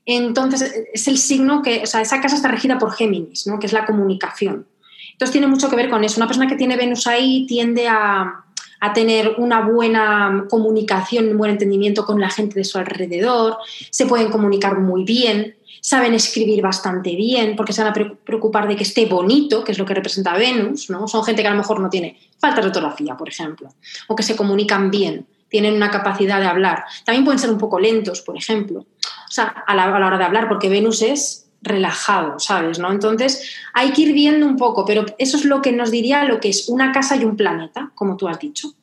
[0.05, 3.59] Entonces, es el signo que, o sea, esa casa está regida por Géminis, ¿no?
[3.59, 4.65] que es la comunicación.
[5.11, 6.19] Entonces, tiene mucho que ver con eso.
[6.19, 8.45] Una persona que tiene Venus ahí tiende a,
[8.79, 13.57] a tener una buena comunicación, un buen entendimiento con la gente de su alrededor,
[13.89, 18.75] se pueden comunicar muy bien, saben escribir bastante bien porque se van a preocupar de
[18.75, 21.07] que esté bonito, que es lo que representa Venus, ¿no?
[21.07, 23.69] Son gente que a lo mejor no tiene falta de ortografía, por ejemplo,
[24.07, 26.83] o que se comunican bien, tienen una capacidad de hablar.
[27.05, 30.17] También pueden ser un poco lentos, por ejemplo, o sea, a la, a la hora
[30.17, 32.79] de hablar, porque Venus es relajado, ¿sabes?
[32.79, 32.91] ¿no?
[32.91, 36.39] Entonces hay que ir viendo un poco, pero eso es lo que nos diría lo
[36.39, 38.73] que es una casa y un planeta, como tú has dicho.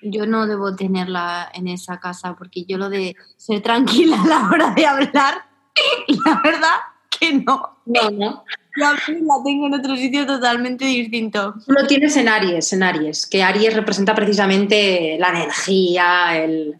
[0.00, 4.48] Yo no debo tenerla en esa casa porque yo lo de ser tranquila a la
[4.48, 5.44] hora de hablar,
[6.24, 6.76] la verdad
[7.18, 7.78] que no.
[7.84, 8.44] No, no.
[8.76, 11.54] Yo la tengo en otro sitio totalmente distinto.
[11.66, 16.78] Tú lo tienes en Aries, en Aries, que Aries representa precisamente la energía, el,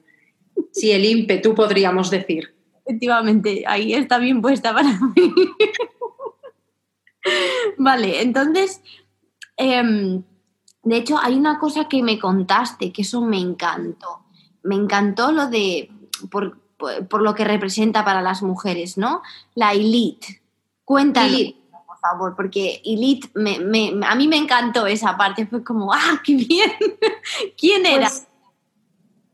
[0.71, 2.55] sí, el ímpetu, podríamos decir.
[2.89, 5.35] Efectivamente, ahí está bien puesta para mí.
[7.77, 8.81] vale, entonces,
[9.59, 10.23] em,
[10.83, 14.25] de hecho, hay una cosa que me contaste, que eso me encantó.
[14.63, 15.91] Me encantó lo de,
[16.31, 16.57] por,
[17.21, 19.21] lo que representa para las mujeres, ¿no?
[19.55, 20.41] La elite.
[20.87, 23.29] Cuéntale, por favor, porque elite,
[24.07, 25.47] a mí me encantó esa parte.
[25.47, 26.73] Fue como, ¡ah, qué bien!
[27.59, 28.09] ¿Quién era?
[28.09, 28.28] Pues,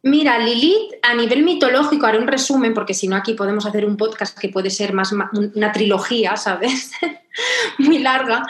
[0.06, 3.96] Mira, Lilith, a nivel mitológico, haré un resumen, porque si no aquí podemos hacer un
[3.96, 6.92] podcast que puede ser más una trilogía, ¿sabes?
[7.78, 8.42] Muy larga.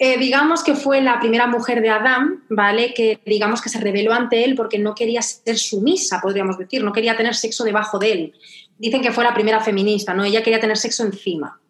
[0.00, 2.92] Eh, digamos que fue la primera mujer de Adán, ¿vale?
[2.92, 6.92] Que digamos que se rebeló ante él porque no quería ser sumisa, podríamos decir, no
[6.92, 8.34] quería tener sexo debajo de él.
[8.76, 10.24] Dicen que fue la primera feminista, ¿no?
[10.24, 11.60] Ella quería tener sexo encima,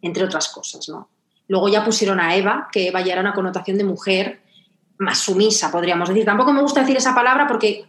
[0.00, 1.10] entre otras cosas, ¿no?
[1.48, 4.40] Luego ya pusieron a Eva, que Eva ya era una connotación de mujer
[4.96, 6.24] más sumisa, podríamos decir.
[6.24, 7.84] Tampoco me gusta decir esa palabra porque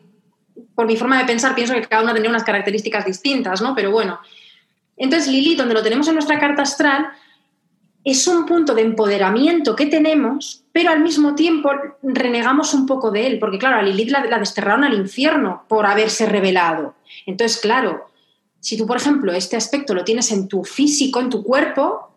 [0.82, 3.76] por mi forma de pensar, pienso que cada una tenía unas características distintas, ¿no?
[3.76, 4.20] Pero bueno.
[4.98, 7.12] Entonces, Lilith, donde lo tenemos en nuestra carta astral,
[8.04, 11.70] es un punto de empoderamiento que tenemos, pero al mismo tiempo
[12.02, 15.86] renegamos un poco de él, porque claro, a Lilith la, la desterraron al infierno por
[15.86, 16.96] haberse revelado.
[17.28, 18.10] Entonces, claro,
[18.60, 22.12] si tú, por ejemplo, este aspecto lo tienes en tu físico, en tu cuerpo,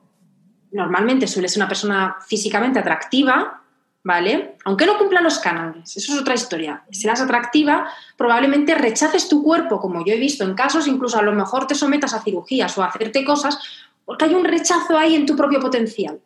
[0.73, 3.64] normalmente sueles ser una persona físicamente atractiva,
[4.05, 4.57] ¿vale?
[4.65, 6.85] Aunque no cumpla los cánones, eso es otra historia.
[6.93, 11.23] Si eres atractiva, probablemente rechaces tu cuerpo, como yo he visto en casos, incluso a
[11.23, 13.59] lo mejor te sometas a cirugías o a hacerte cosas,
[14.05, 16.21] porque hay un rechazo ahí en tu propio potencial.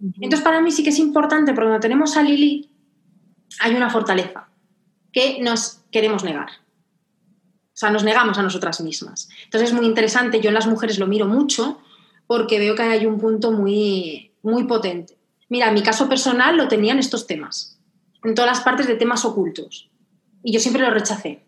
[0.00, 2.70] Entonces, para mí sí que es importante, porque cuando tenemos a Lili,
[3.60, 4.48] hay una fortaleza
[5.12, 6.48] que nos queremos negar.
[6.48, 9.28] O sea, nos negamos a nosotras mismas.
[9.44, 11.80] Entonces es muy interesante, yo en las mujeres lo miro mucho
[12.26, 15.16] porque veo que hay un punto muy, muy potente.
[15.48, 17.78] Mira, en mi caso personal lo tenían estos temas,
[18.24, 19.90] en todas las partes de temas ocultos.
[20.42, 21.44] Y yo siempre lo rechacé.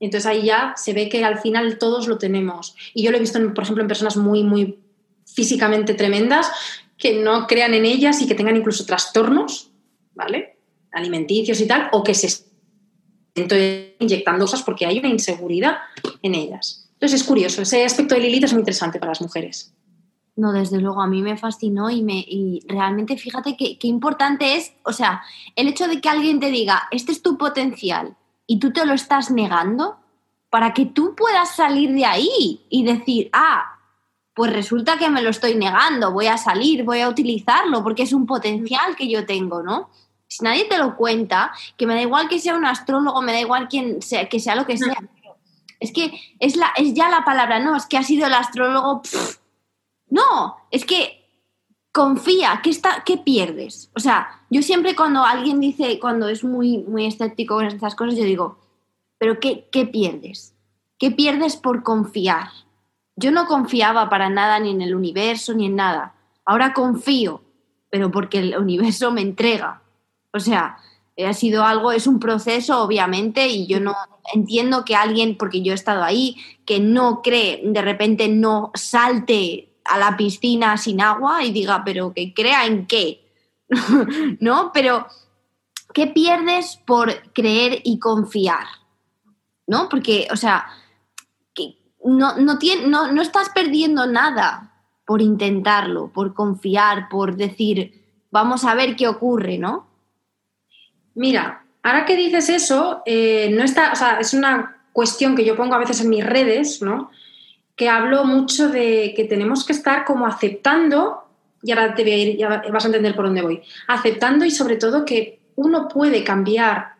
[0.00, 2.76] Entonces ahí ya se ve que al final todos lo tenemos.
[2.94, 4.78] Y yo lo he visto, por ejemplo, en personas muy, muy
[5.26, 6.50] físicamente tremendas
[6.96, 9.70] que no crean en ellas y que tengan incluso trastornos,
[10.14, 10.58] ¿vale?
[10.92, 15.78] Alimenticios y tal, o que se estén inyectando cosas porque hay una inseguridad
[16.22, 16.88] en ellas.
[16.94, 19.72] Entonces es curioso, ese aspecto de Lilith es muy interesante para las mujeres.
[20.38, 24.72] No, desde luego, a mí me fascinó y, me, y realmente fíjate qué importante es,
[24.84, 25.22] o sea,
[25.56, 28.94] el hecho de que alguien te diga, este es tu potencial y tú te lo
[28.94, 29.98] estás negando,
[30.50, 33.78] para que tú puedas salir de ahí y decir, ah,
[34.34, 38.12] pues resulta que me lo estoy negando, voy a salir, voy a utilizarlo, porque es
[38.12, 39.90] un potencial que yo tengo, ¿no?
[40.28, 43.40] Si nadie te lo cuenta, que me da igual que sea un astrólogo, me da
[43.40, 44.96] igual quien sea, que sea lo que sea.
[45.80, 49.02] Es que es, la, es ya la palabra, no, es que ha sido el astrólogo.
[50.10, 51.18] No, es que
[51.92, 53.90] confía, ¿qué, está, ¿qué pierdes?
[53.96, 58.16] O sea, yo siempre cuando alguien dice, cuando es muy, muy escéptico con estas cosas,
[58.16, 58.58] yo digo,
[59.18, 60.54] pero qué, ¿qué pierdes?
[60.98, 62.48] ¿Qué pierdes por confiar?
[63.16, 66.14] Yo no confiaba para nada ni en el universo ni en nada.
[66.44, 67.42] Ahora confío,
[67.90, 69.82] pero porque el universo me entrega.
[70.32, 70.78] O sea,
[71.26, 73.96] ha sido algo, es un proceso, obviamente, y yo no
[74.32, 79.67] entiendo que alguien, porque yo he estado ahí, que no cree, de repente no salte
[79.88, 83.26] a la piscina sin agua y diga, pero que crea en qué,
[84.40, 84.70] ¿no?
[84.72, 85.06] Pero,
[85.92, 88.66] ¿qué pierdes por creer y confiar?
[89.66, 89.88] ¿No?
[89.88, 90.66] Porque, o sea,
[91.54, 94.68] que no, no, no, no estás perdiendo nada
[95.06, 99.86] por intentarlo, por confiar, por decir, vamos a ver qué ocurre, ¿no?
[101.14, 105.56] Mira, ahora que dices eso, eh, no está, o sea, es una cuestión que yo
[105.56, 107.10] pongo a veces en mis redes, ¿no?
[107.78, 111.24] Que hablo mucho de que tenemos que estar como aceptando,
[111.62, 114.50] y ahora te voy a ir, ya vas a entender por dónde voy, aceptando y
[114.50, 116.96] sobre todo que uno puede cambiar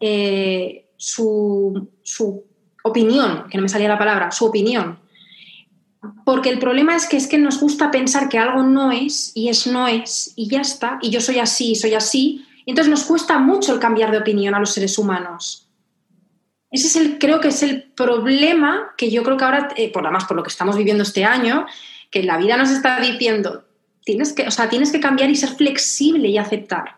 [0.00, 2.44] eh, su, su
[2.82, 4.98] opinión, que no me salía la palabra, su opinión.
[6.24, 9.48] Porque el problema es que es que nos gusta pensar que algo no es y
[9.48, 13.38] es no es y ya está, y yo soy así, soy así, entonces nos cuesta
[13.38, 15.69] mucho el cambiar de opinión a los seres humanos.
[16.70, 20.04] Ese es el, creo que es el problema que yo creo que ahora, eh, por
[20.04, 21.66] además por lo que estamos viviendo este año,
[22.10, 23.64] que la vida nos está diciendo,
[24.04, 26.96] tienes que, o sea, tienes que cambiar y ser flexible y aceptar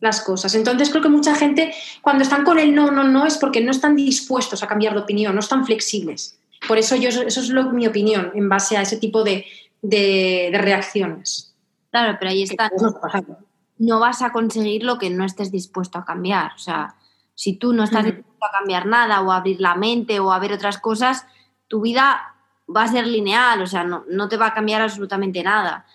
[0.00, 0.54] las cosas.
[0.54, 1.72] Entonces creo que mucha gente
[2.02, 5.00] cuando están con el no, no, no es porque no están dispuestos a cambiar de
[5.00, 6.38] opinión, no están flexibles.
[6.66, 9.44] Por eso yo, eso es mi opinión en base a ese tipo de,
[10.52, 11.54] reacciones.
[11.90, 12.70] Claro, pero ahí está
[13.76, 16.52] no vas a conseguir lo que no estés dispuesto a cambiar.
[16.54, 16.94] O sea,
[17.34, 20.52] si tú no estás dispuesto a cambiar nada o abrir la mente o a ver
[20.52, 21.26] otras cosas,
[21.68, 22.34] tu vida
[22.74, 25.86] va a ser lineal, o sea, no, te va a cambiar absolutamente nada.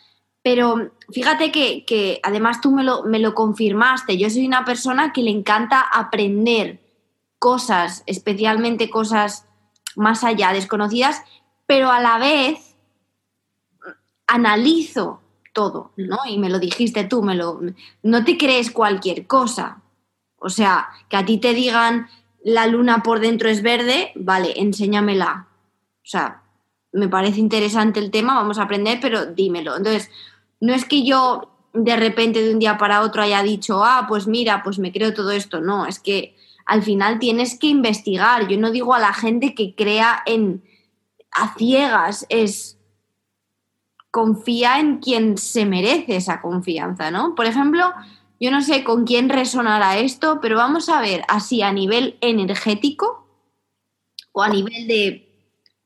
[0.41, 5.23] Pero fíjate que, además tú me lo, me lo confirmaste, yo soy una persona que
[5.23, 6.79] le encanta aprender
[7.39, 9.45] cosas, especialmente cosas
[9.95, 11.23] más allá, desconocidas,
[11.65, 12.75] pero a la vez
[14.27, 15.21] analizo
[15.53, 16.19] todo, ¿no?
[16.27, 17.59] Y me lo dijiste tú, me lo,
[18.03, 19.81] no te crees cualquier cosa.
[20.37, 22.07] O sea, que a ti te digan
[22.43, 25.47] la luna por dentro es verde, vale, enséñamela.
[26.03, 26.43] O sea,
[26.91, 29.77] me parece interesante el tema, vamos a aprender, pero dímelo.
[29.77, 30.09] Entonces,
[30.59, 34.27] no es que yo de repente de un día para otro haya dicho, ah, pues
[34.27, 35.61] mira, pues me creo todo esto.
[35.61, 38.47] No, es que al final tienes que investigar.
[38.47, 40.63] Yo no digo a la gente que crea en
[41.31, 42.77] a ciegas, es
[44.11, 47.35] confía en quien se merece esa confianza, ¿no?
[47.35, 47.93] Por ejemplo,
[48.39, 53.27] yo no sé con quién resonará esto, pero vamos a ver así a nivel energético
[54.31, 55.29] o a nivel de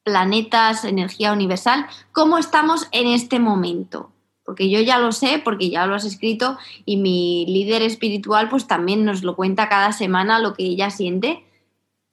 [0.03, 4.11] planetas, energía universal, cómo estamos en este momento.
[4.45, 8.67] Porque yo ya lo sé, porque ya lo has escrito y mi líder espiritual pues
[8.67, 11.45] también nos lo cuenta cada semana lo que ella siente.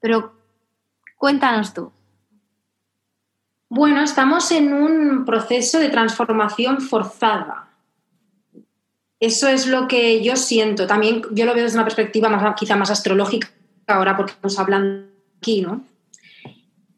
[0.01, 0.33] Pero
[1.17, 1.93] cuéntanos tú.
[3.69, 7.70] Bueno, estamos en un proceso de transformación forzada.
[9.21, 10.87] Eso es lo que yo siento.
[10.87, 13.49] También yo lo veo desde una perspectiva más, quizá más astrológica
[13.87, 15.07] ahora porque estamos hablando
[15.39, 15.85] aquí, ¿no?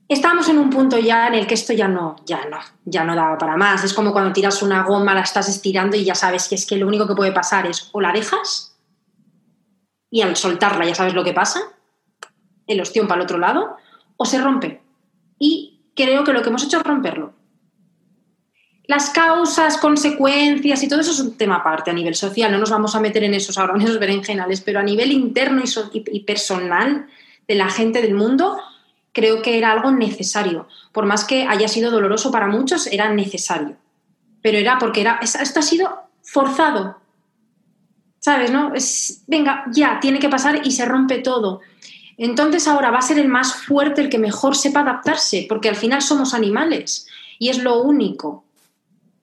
[0.08, 3.16] Estamos en un punto ya en el que esto ya no, ya no, ya no
[3.16, 3.82] da para más.
[3.82, 6.76] Es como cuando tiras una goma, la estás estirando y ya sabes que es que
[6.76, 8.76] lo único que puede pasar es o la dejas
[10.10, 11.60] y al soltarla ya sabes lo que pasa,
[12.66, 13.76] el ostión para el otro lado,
[14.18, 14.82] o se rompe.
[15.38, 17.32] Y creo que lo que hemos hecho es romperlo.
[18.92, 22.68] Las causas, consecuencias y todo eso es un tema aparte a nivel social, no nos
[22.68, 25.62] vamos a meter en esos ahora, en esos berenjenales, pero a nivel interno
[25.94, 27.06] y, personal
[27.48, 28.60] de la gente del mundo,
[29.14, 30.68] creo que era algo necesario.
[30.92, 33.78] Por más que haya sido doloroso para muchos, era necesario.
[34.42, 36.98] Pero era porque era, esto ha sido forzado.
[38.18, 38.50] ¿Sabes?
[38.50, 38.74] ¿No?
[39.26, 41.62] Venga, ya, tiene que pasar y se rompe todo.
[42.18, 45.76] Entonces ahora va a ser el más fuerte el que mejor sepa adaptarse, porque al
[45.76, 47.06] final somos animales
[47.38, 48.44] y es lo único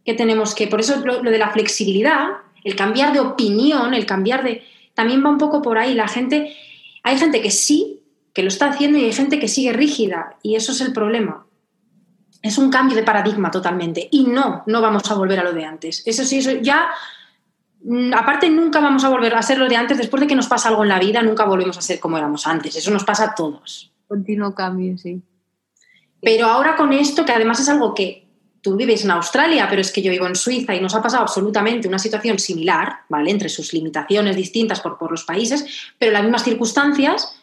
[0.09, 2.29] que tenemos que, por eso lo, de la flexibilidad,
[2.63, 5.93] el cambiar de opinión, el cambiar de, también va un poco por ahí.
[5.93, 6.55] La gente,
[7.03, 8.01] hay gente que sí,
[8.33, 11.45] que lo está haciendo y hay gente que sigue rígida y eso es el problema.
[12.41, 15.65] Es un cambio de paradigma totalmente y no, no vamos a volver a lo de
[15.65, 16.03] antes.
[16.05, 16.89] Eso sí, eso ya
[17.81, 20.47] Mm, aparte nunca vamos a volver a ser lo de antes, después de que nos
[20.47, 23.25] pasa algo en la vida, nunca volvemos a ser como éramos antes, eso nos pasa
[23.25, 23.91] a todos.
[24.07, 25.21] Continuo cambio, sí.
[26.21, 28.27] Pero ahora con esto, que además es algo que
[28.61, 31.23] tú vives en Australia, pero es que yo vivo en Suiza y nos ha pasado
[31.23, 33.31] absolutamente una situación similar, ¿vale?
[33.31, 35.65] Entre sus limitaciones distintas por, por los países,
[35.97, 37.39] pero las mismas circunstancias,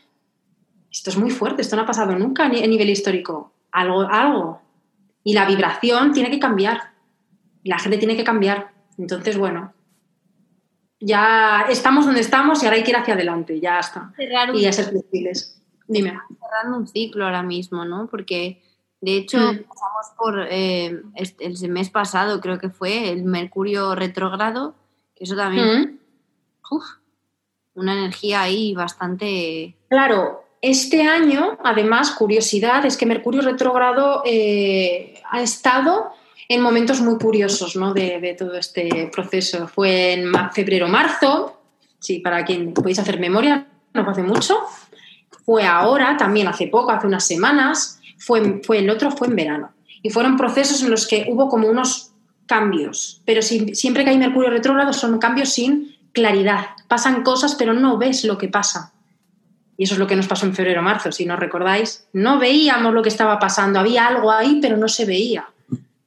[0.91, 3.53] esto es muy fuerte, esto no ha pasado nunca a nivel histórico.
[3.73, 4.63] Algo, algo.
[5.23, 6.93] Y la vibración tiene que cambiar.
[7.65, 8.73] La gente tiene que cambiar.
[8.97, 9.75] Entonces, bueno,
[11.01, 14.13] ya estamos donde estamos y ahora hay que ir hacia adelante, ya está.
[14.55, 15.61] y a ser flexibles.
[15.87, 16.19] Dime.
[16.41, 18.09] Cerrando un ciclo ahora mismo, ¿no?
[18.09, 18.63] Porque
[19.01, 19.65] de hecho mm.
[19.69, 24.75] pasamos por eh, el mes pasado, creo que fue, el Mercurio retrógrado,
[25.15, 26.01] que eso también.
[26.71, 26.79] Mm.
[27.75, 29.77] una energía ahí bastante.
[29.89, 36.11] Claro, este año, además, curiosidad, es que Mercurio retrógrado eh, ha estado
[36.49, 37.93] en momentos muy curiosos ¿no?
[37.93, 39.69] de, todo este proceso.
[39.69, 41.61] Fue en febrero-marzo,
[41.99, 44.59] sí, para quien podéis hacer memoria, no fue hace mucho.
[45.45, 47.96] Fue ahora, también hace poco, hace unas semanas.
[48.19, 49.73] Fue, fue el otro, fue en verano.
[50.03, 52.13] Y fueron procesos en los que hubo como unos
[52.47, 53.23] cambios.
[53.25, 56.67] Pero siempre que hay Mercurio retrógrado son cambios sin claridad.
[56.89, 58.93] Pasan cosas, pero no ves lo que pasa.
[59.77, 62.09] Y eso es lo que nos pasó en febrero-marzo, si no recordáis.
[62.13, 63.79] No veíamos lo que estaba pasando.
[63.79, 65.51] Había algo ahí, pero no se veía.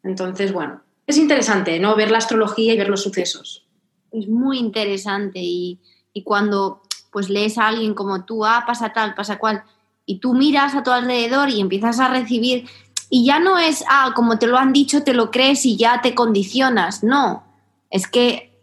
[0.03, 1.95] Entonces, bueno, es interesante, ¿no?
[1.95, 3.65] Ver la astrología y ver los sucesos.
[4.11, 5.79] Es muy interesante y,
[6.23, 6.81] cuando
[7.11, 9.63] pues lees a alguien como tú, ah, pasa tal, pasa cual,
[10.09, 12.67] y tú miras a tu alrededor y empiezas a recibir,
[13.11, 16.01] y ya no es, ah, como te lo han dicho, te lo crees y ya
[16.01, 17.43] te condicionas, no,
[17.91, 18.59] es que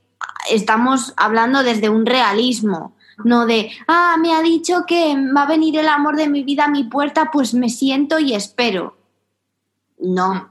[0.50, 5.78] estamos hablando desde un realismo, no de, ah, me ha dicho que va a venir
[5.78, 8.96] el amor de mi vida a mi puerta, pues me siento y espero.
[10.00, 10.50] No,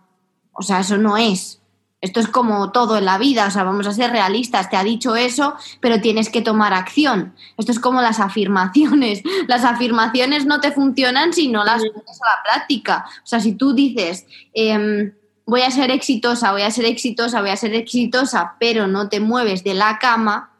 [0.53, 1.61] o sea, eso no es.
[2.01, 4.83] Esto es como todo en la vida, o sea, vamos a ser realistas, te ha
[4.83, 7.33] dicho eso, pero tienes que tomar acción.
[7.57, 9.23] Esto es como las afirmaciones.
[9.47, 13.05] Las afirmaciones no te funcionan si no las pones a la práctica.
[13.23, 15.13] O sea, si tú dices, em,
[15.45, 19.19] voy a ser exitosa, voy a ser exitosa, voy a ser exitosa, pero no te
[19.19, 20.51] mueves de la cama,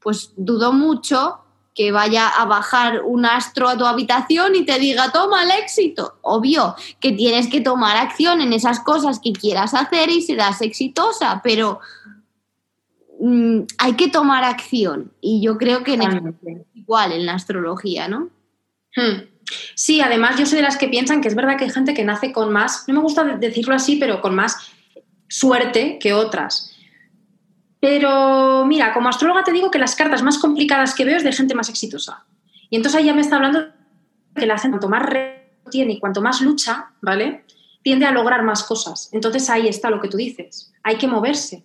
[0.00, 1.45] pues dudo mucho
[1.76, 6.18] que vaya a bajar un astro a tu habitación y te diga, toma el éxito.
[6.22, 11.42] Obvio que tienes que tomar acción en esas cosas que quieras hacer y serás exitosa,
[11.44, 11.80] pero
[13.20, 15.12] mm, hay que tomar acción.
[15.20, 16.34] Y yo creo que en
[16.72, 18.30] igual en la astrología, ¿no?
[18.96, 19.28] Hmm.
[19.74, 22.04] Sí, además yo soy de las que piensan que es verdad que hay gente que
[22.04, 24.72] nace con más, no me gusta decirlo así, pero con más
[25.28, 26.75] suerte que otras.
[27.86, 31.30] Pero mira, como astróloga te digo que las cartas más complicadas que veo es de
[31.30, 32.24] gente más exitosa.
[32.68, 33.64] Y entonces ahí ya me está hablando
[34.34, 35.08] que la gente cuanto más
[35.70, 37.44] tiene y cuanto más lucha, ¿vale?
[37.82, 39.08] Tiende a lograr más cosas.
[39.12, 40.72] Entonces ahí está lo que tú dices.
[40.82, 41.64] Hay que moverse.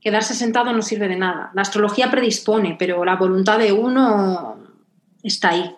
[0.00, 1.50] Quedarse sentado no sirve de nada.
[1.54, 4.58] La astrología predispone, pero la voluntad de uno
[5.24, 5.74] está ahí.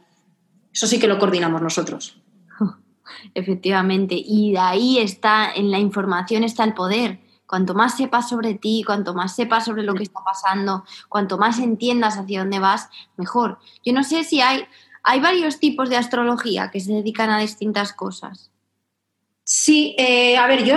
[0.74, 2.20] Eso sí que lo coordinamos nosotros.
[3.35, 4.14] Efectivamente.
[4.14, 8.84] Y de ahí está, en la información está el poder Cuanto más sepas sobre ti,
[8.86, 13.59] cuanto más sepas sobre lo que está pasando, cuanto más entiendas hacia dónde vas, mejor.
[13.84, 14.62] Yo no sé si hay,
[15.03, 18.53] hay varios tipos de astrología que se dedican a distintas cosas.
[19.42, 20.76] Sí, eh, a ver, yo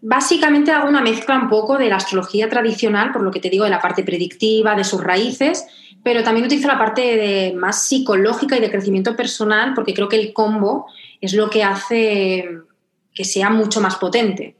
[0.00, 3.64] básicamente hago una mezcla un poco de la astrología tradicional, por lo que te digo,
[3.64, 5.66] de la parte predictiva, de sus raíces,
[6.02, 10.32] pero también utilizo la parte más psicológica y de crecimiento personal, porque creo que el
[10.32, 10.86] combo
[11.20, 12.48] es lo que hace
[13.14, 14.56] que sea mucho más potente.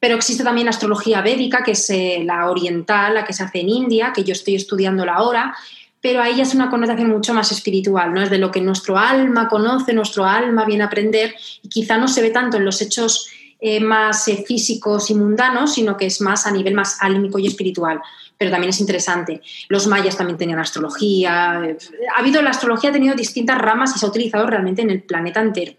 [0.00, 3.60] Pero existe también la astrología védica, que es eh, la oriental, la que se hace
[3.60, 5.56] en India, que yo estoy estudiándola ahora,
[6.00, 8.22] pero ahí es una connotación mucho más espiritual, ¿no?
[8.22, 12.06] Es de lo que nuestro alma conoce, nuestro alma viene a aprender, y quizá no
[12.06, 13.28] se ve tanto en los hechos
[13.60, 17.48] eh, más eh, físicos y mundanos, sino que es más a nivel más álmico y
[17.48, 18.00] espiritual.
[18.36, 19.42] Pero también es interesante.
[19.68, 21.54] Los mayas también tenían astrología.
[21.54, 25.02] Ha habido, la astrología ha tenido distintas ramas y se ha utilizado realmente en el
[25.02, 25.72] planeta entero.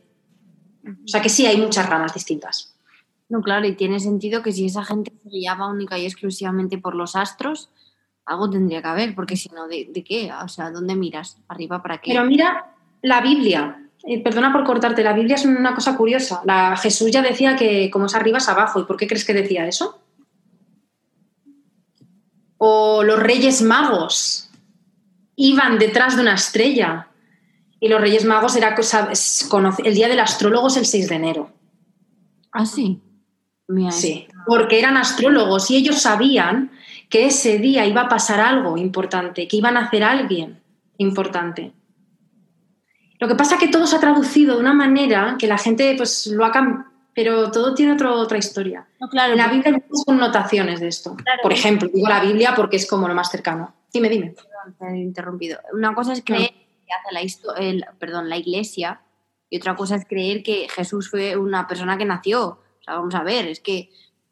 [0.85, 2.75] O sea que sí, hay muchas ramas distintas.
[3.29, 6.95] No, claro, y tiene sentido que si esa gente se guiaba única y exclusivamente por
[6.95, 7.69] los astros,
[8.25, 10.31] algo tendría que haber, porque si no, ¿de, qué?
[10.43, 11.37] O sea, ¿dónde miras?
[11.47, 12.11] ¿Arriba para qué?
[12.11, 13.85] Pero mira la Biblia.
[14.03, 16.41] Eh, perdona por cortarte, la Biblia es una cosa curiosa.
[16.45, 18.79] La, Jesús ya decía que como es arriba es abajo.
[18.79, 20.01] ¿Y por qué crees que decía eso?
[22.57, 24.49] O los reyes magos
[25.35, 27.09] iban detrás de una estrella.
[27.79, 29.11] Y los reyes magos era cosa,
[29.83, 31.51] el día del astrólogo es el 6 de enero.
[32.51, 33.01] Ah, sí.
[33.91, 36.71] Sí, porque eran astrólogos y ellos sabían
[37.07, 40.61] que ese día iba a pasar algo importante, que iban a hacer alguien
[40.97, 41.73] importante.
[43.19, 45.93] Lo que pasa es que todo se ha traducido de una manera que la gente
[45.97, 48.87] pues lo ha cambiado, pero todo tiene otra historia.
[49.11, 51.17] claro, en la Biblia hay muchas connotaciones de esto.
[51.41, 53.75] Por ejemplo, digo la Biblia porque es como lo más cercano.
[53.91, 54.35] Dime, dime.
[54.35, 55.59] Perdón, he interrumpido.
[55.73, 59.01] Una cosa es creer que hace la, perdón, la iglesia
[59.49, 62.59] y otra cosa es creer que Jesús fue una persona que nació
[62.95, 63.89] vamos a ver, es que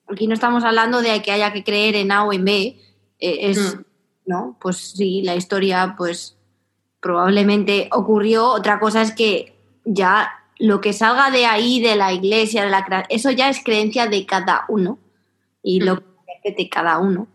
[0.08, 2.80] aquí no estamos hablando de que haya que creer en A o en B,
[3.20, 3.84] eh, es, Mm.
[4.26, 4.58] ¿no?
[4.60, 6.38] Pues sí, la historia, pues
[6.99, 8.49] probablemente ocurrió.
[8.49, 9.55] Otra cosa es que
[9.86, 10.30] ya
[10.60, 14.26] lo que salga de ahí, de la iglesia, de la eso ya es creencia de
[14.26, 14.97] cada uno
[15.64, 16.03] y lo
[16.43, 17.28] que de cada uno.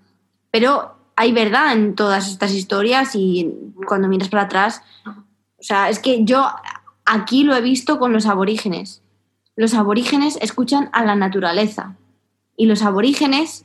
[0.51, 3.51] Pero hay verdad en todas estas historias y
[3.87, 6.47] cuando miras para atrás, o sea, es que yo
[7.05, 9.01] aquí lo he visto con los aborígenes.
[9.57, 11.96] Los aborígenes escuchan a la naturaleza
[12.57, 13.64] y los aborígenes,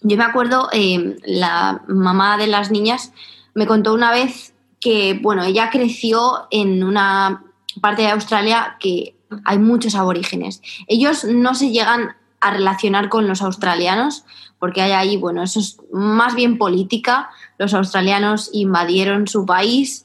[0.00, 3.12] yo me acuerdo, eh, la mamá de las niñas
[3.54, 7.44] me contó una vez que, bueno, ella creció en una
[7.80, 10.60] parte de Australia que hay muchos aborígenes.
[10.88, 14.24] Ellos no se llegan a relacionar con los australianos
[14.58, 17.30] porque hay ahí, bueno, eso es más bien política.
[17.58, 20.04] Los australianos invadieron su país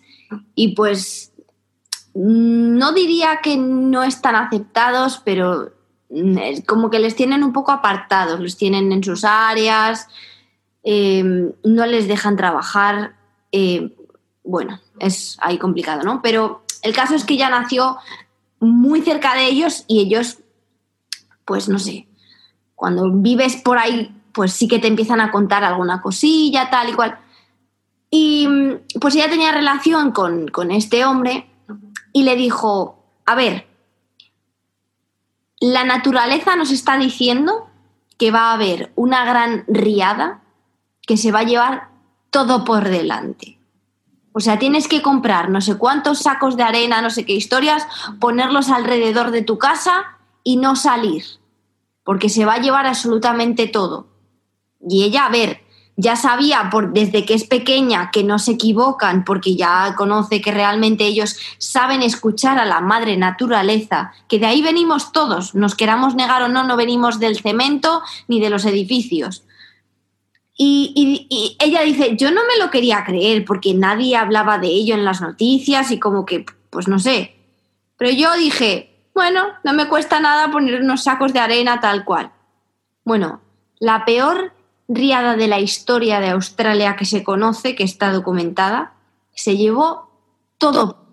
[0.55, 1.33] y pues
[2.19, 5.71] no diría que no están aceptados, pero
[6.09, 10.07] mm, como que les tienen un poco apartados, los tienen en sus áreas,
[10.83, 11.23] eh,
[11.63, 13.15] no les dejan trabajar.
[13.51, 13.93] eh,
[14.43, 16.21] bueno, es ahí complicado, ¿no?
[16.21, 17.97] Pero el caso es que ella nació
[18.59, 20.39] muy cerca de ellos y ellos,
[21.45, 22.07] pues no sé,
[22.73, 26.93] cuando vives por ahí, pues sí que te empiezan a contar alguna cosilla, tal y
[26.93, 27.19] cual.
[28.09, 31.49] Y mm, pues ella tenía relación con, con este hombre
[32.17, 32.97] y le dijo,
[33.27, 33.67] a ver,
[35.59, 37.69] la naturaleza nos está diciendo
[38.17, 40.41] que va a haber una gran riada
[41.03, 41.89] que se va a llevar
[42.31, 43.59] todo por delante.
[44.33, 47.85] O sea, tienes que comprar no sé cuántos sacos de arena, no sé qué historias,
[48.19, 51.23] ponerlos alrededor de tu casa y no salir,
[52.03, 54.07] porque se va a llevar absolutamente todo.
[54.81, 55.61] Y ella, a ver,
[55.99, 61.05] ya sabía desde que es pequeña que no se equivocan, porque ya conoce que realmente
[61.05, 66.43] ellos saben escuchar a la madre naturaleza, que de ahí venimos todos, nos queramos negar
[66.43, 69.43] o no, no venimos del cemento ni de los edificios.
[70.55, 75.05] Y, ella dice, yo no me lo quería creer porque nadie hablaba de ello en
[75.05, 77.35] las noticias y como que, pues no sé.
[77.97, 82.31] Pero yo dije, bueno, no me cuesta nada poner unos sacos de arena tal cual.
[83.03, 83.41] Bueno,
[83.79, 84.53] la peor
[84.87, 88.93] riada de la historia de Australia que se conoce, que está documentada,
[89.33, 90.09] se llevó
[90.57, 91.07] todo.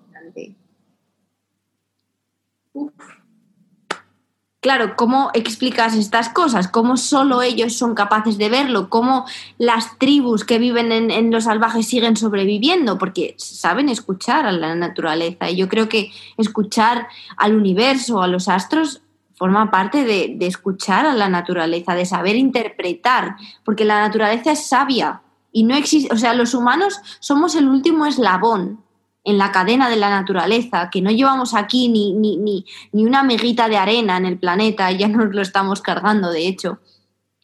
[4.65, 6.69] Claro, ¿cómo explicas estas cosas?
[6.69, 8.89] ¿Cómo solo ellos son capaces de verlo?
[8.89, 9.27] ¿Cómo
[9.59, 12.97] las tribus que viven en, en, los salvajes siguen sobreviviendo?
[12.97, 15.51] Porque saben escuchar a la naturaleza.
[15.51, 19.03] Y yo creo que escuchar al universo, a los astros,
[19.35, 25.23] forma parte de, escuchar a la naturaleza, de saber interpretar, porque la naturaleza es sabia
[25.53, 28.83] y no existe, o sea, los humanos somos el último eslabón
[29.25, 33.23] en la cadena de la naturaleza, que no llevamos aquí ni, ni, ni, ni una
[33.23, 36.79] miguita de arena en el planeta, ya nos lo estamos cargando, de hecho.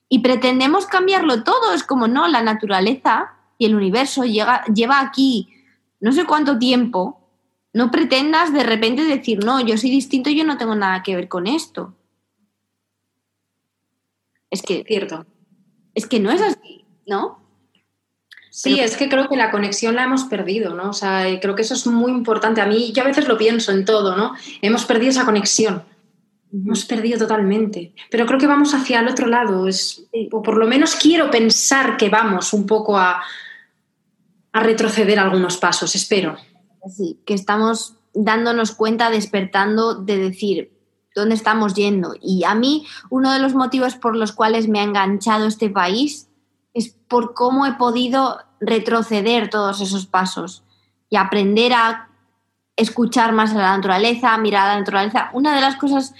[0.08, 5.48] Y pretendemos cambiarlo todo, es como, no, la naturaleza y el universo llega, lleva aquí
[6.00, 7.19] no sé cuánto tiempo,
[7.72, 11.28] no pretendas de repente decir, no, yo soy distinto, yo no tengo nada que ver
[11.28, 11.94] con esto.
[14.50, 14.84] Es que...
[14.84, 15.26] Cierto.
[15.94, 17.38] Es que no es así, ¿no?
[18.50, 20.90] Sí, Pero, es que creo que la conexión la hemos perdido, ¿no?
[20.90, 22.60] O sea, creo que eso es muy importante.
[22.60, 24.34] A mí, yo a veces lo pienso en todo, ¿no?
[24.60, 25.84] Hemos perdido esa conexión.
[26.52, 27.94] Hemos perdido totalmente.
[28.10, 29.68] Pero creo que vamos hacia el otro lado.
[29.68, 33.22] Es, o por lo menos quiero pensar que vamos un poco a,
[34.52, 36.36] a retroceder algunos pasos, espero.
[37.24, 40.72] Que estamos dándonos cuenta, despertando de decir
[41.14, 42.14] dónde estamos yendo.
[42.20, 46.28] Y a mí, uno de los motivos por los cuales me ha enganchado este país
[46.74, 50.62] es por cómo he podido retroceder todos esos pasos
[51.08, 52.08] y aprender a
[52.76, 55.30] escuchar más a la naturaleza, mirar a la naturaleza.
[55.32, 56.14] Una de las cosas,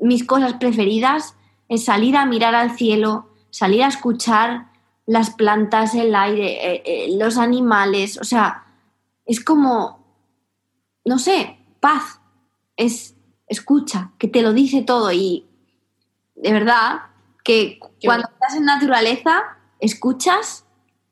[0.00, 1.34] mis cosas preferidas
[1.68, 4.66] es salir a mirar al cielo, salir a escuchar
[5.06, 8.65] las plantas, el aire, eh, eh, los animales, o sea,
[9.26, 10.04] es como,
[11.04, 12.20] no sé, paz,
[12.76, 13.16] es
[13.48, 15.46] escucha, que te lo dice todo y
[16.34, 17.02] de verdad
[17.44, 20.64] que cuando estás en naturaleza, escuchas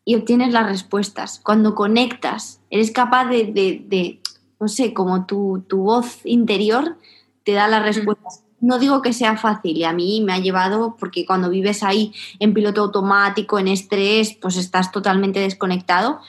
[0.04, 1.40] y obtienes las respuestas.
[1.42, 4.20] Cuando conectas, eres capaz de, de, de
[4.60, 6.96] no sé, como tu, tu, voz interior
[7.44, 8.40] te da las respuestas.
[8.60, 8.66] Mm.
[8.66, 12.12] No digo que sea fácil y a mí me ha llevado, porque cuando vives ahí
[12.40, 16.20] en piloto automático, en estrés, pues estás totalmente desconectado,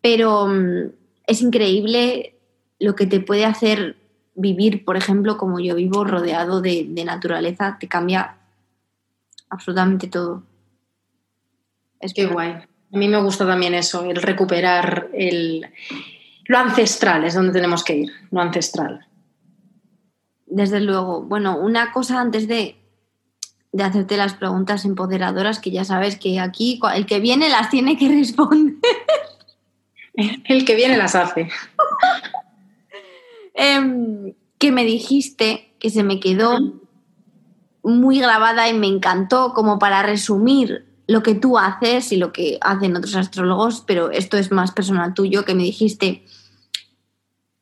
[0.00, 0.90] pero um,
[1.26, 2.36] es increíble
[2.78, 3.96] lo que te puede hacer
[4.34, 8.36] vivir, por ejemplo, como yo vivo rodeado de, de naturaleza, te cambia
[9.48, 10.42] absolutamente todo.
[12.00, 12.50] Es que guay.
[12.50, 15.66] A mí me gusta también eso, el recuperar el...
[16.44, 19.06] lo ancestral, es donde tenemos que ir, lo ancestral.
[20.46, 21.22] Desde luego.
[21.22, 22.76] Bueno, una cosa antes de...
[23.72, 27.96] de hacerte las preguntas empoderadoras que ya sabes que aquí el que viene las tiene
[27.96, 28.74] que responder.
[30.44, 31.48] El que viene las hace.
[33.54, 36.58] Em, que me dijiste que se me quedó
[37.82, 42.58] muy grabada y me encantó como para resumir lo que tú haces y lo que
[42.62, 46.24] hacen otros astrólogos, pero esto es más personal tuyo, que me dijiste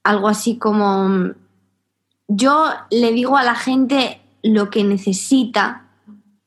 [0.04, 1.32] algo así como,
[2.28, 5.88] yo le digo a la gente lo que necesita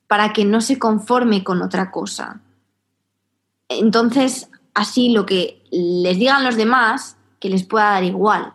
[0.06, 2.40] para que no se conforme con otra cosa.
[3.68, 8.52] Entonces, así lo que les digan los demás, que les pueda dar igual.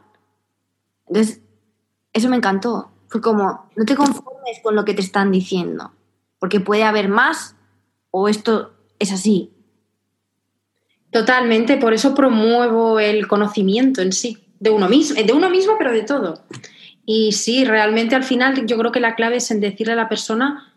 [1.08, 1.42] Entonces,
[2.14, 2.92] eso me encantó.
[3.08, 5.92] Fue como, no te conformes con lo que te están diciendo,
[6.40, 7.56] porque puede haber más
[8.10, 9.52] o esto es así.
[11.12, 15.92] Totalmente, por eso promuevo el conocimiento en sí, de uno mismo, de uno mismo, pero
[15.92, 16.44] de todo.
[17.06, 20.08] Y sí, realmente al final yo creo que la clave es en decirle a la
[20.08, 20.74] persona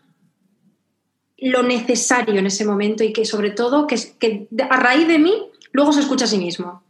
[1.37, 5.33] lo necesario en ese momento y que sobre todo que, que a raíz de mí
[5.75, 6.83] luego se escucha a sí mismo.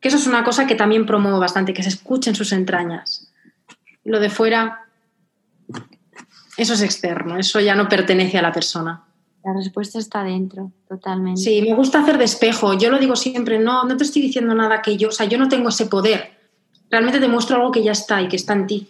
[0.00, 3.32] Que eso es una cosa que también promuevo bastante, que se escuchen sus entrañas.
[4.04, 4.86] Lo de fuera,
[6.56, 9.04] eso es externo, eso ya no pertenece a la persona.
[9.44, 11.40] La respuesta está dentro, totalmente.
[11.40, 12.74] Sí, me gusta hacer despejo.
[12.74, 15.38] Yo lo digo siempre, no, no te estoy diciendo nada que yo, o sea, yo
[15.38, 16.36] no tengo ese poder.
[16.90, 18.88] Realmente te muestro algo que ya está y que está en ti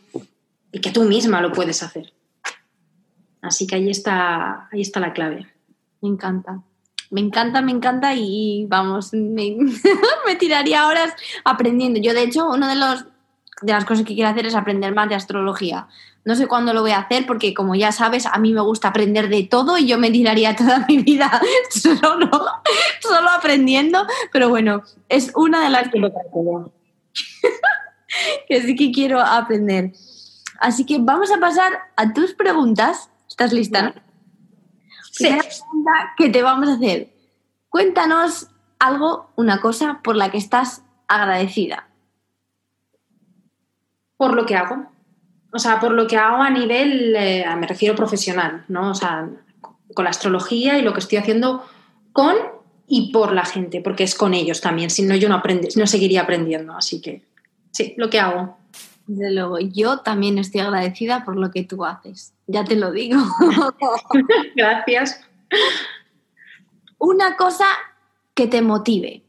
[0.73, 2.13] y que tú misma lo puedes hacer.
[3.43, 5.47] Así que ahí está, ahí está la clave.
[6.01, 6.63] Me encanta.
[7.13, 9.57] Me encanta, me encanta y, vamos, me,
[10.41, 12.01] tiraría horas aprendiendo.
[12.01, 13.05] Yo, de hecho, una de, los,
[13.61, 15.87] de las cosas que quiero hacer es aprender más de astrología.
[16.25, 18.89] No sé cuándo lo voy a hacer porque, como ya sabes, a mí me gusta
[18.89, 21.41] aprender de todo y yo me tiraría toda mi vida
[21.71, 22.31] solo,
[23.01, 24.07] solo aprendiendo.
[24.33, 26.01] Pero bueno, es una de las que,
[28.49, 29.93] que sí que quiero aprender.
[30.59, 33.95] Así que vamos a pasar a tus preguntas ¿Estás lista?
[35.13, 35.25] Sí.
[35.25, 37.13] pregunta que te vamos a hacer.
[37.69, 38.49] Cuéntanos
[38.79, 41.89] algo, una cosa por la que estás agradecida.
[44.17, 44.87] Por lo que hago.
[45.53, 48.91] O sea, por lo que hago a nivel, eh, me refiero profesional, ¿no?
[48.91, 49.29] O sea,
[49.95, 51.63] con la astrología y lo que estoy haciendo
[52.13, 52.35] con
[52.87, 54.89] y por la gente, porque es con ellos también.
[54.89, 56.73] Si no, yo no, aprende, no seguiría aprendiendo.
[56.73, 57.23] Así que,
[57.71, 58.57] sí, lo que hago.
[59.07, 62.35] Desde luego, yo también estoy agradecida por lo que tú haces.
[62.47, 63.21] Ya te lo digo.
[64.57, 65.21] Gracias.
[66.99, 67.67] Una cosa
[68.35, 69.23] que te motive.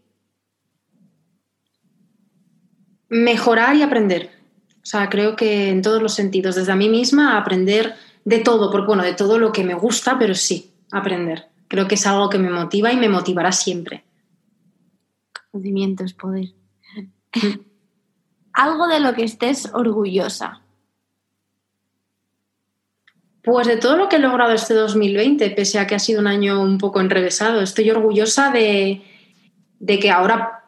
[3.09, 4.31] Mejorar y aprender.
[4.77, 7.95] O sea, creo que en todos los sentidos, desde a mí misma, aprender
[8.25, 11.49] de todo, porque bueno, de todo lo que me gusta, pero sí, aprender.
[11.67, 14.03] Creo que es algo que me motiva y me motivará siempre.
[15.51, 16.49] Conocimiento es poder.
[18.53, 20.61] Algo de lo que estés orgullosa.
[23.43, 26.27] Pues de todo lo que he logrado este 2020, pese a que ha sido un
[26.27, 29.01] año un poco enrevesado, estoy orgullosa de,
[29.85, 30.63] que ahora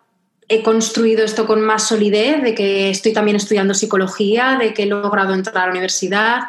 [0.49, 4.88] he construido esto con más solidez, de que estoy también estudiando psicología, de que he
[4.88, 6.41] logrado entrar a la universidad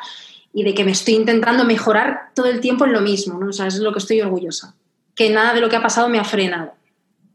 [0.52, 3.50] y de que me estoy intentando mejorar todo el tiempo en lo mismo, ¿no?
[3.50, 4.74] O sea, es lo que estoy orgullosa.
[5.14, 6.72] Que nada de lo que ha pasado me ha frenado.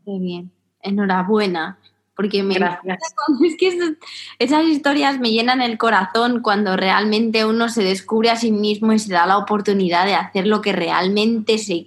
[0.06, 1.78] Muy bien, enhorabuena
[2.16, 2.99] porque me Gracias.
[3.43, 3.95] es que
[4.39, 8.99] esas historias me llenan el corazón cuando realmente uno se descubre a sí mismo y
[8.99, 11.86] se da la oportunidad de hacer lo que realmente se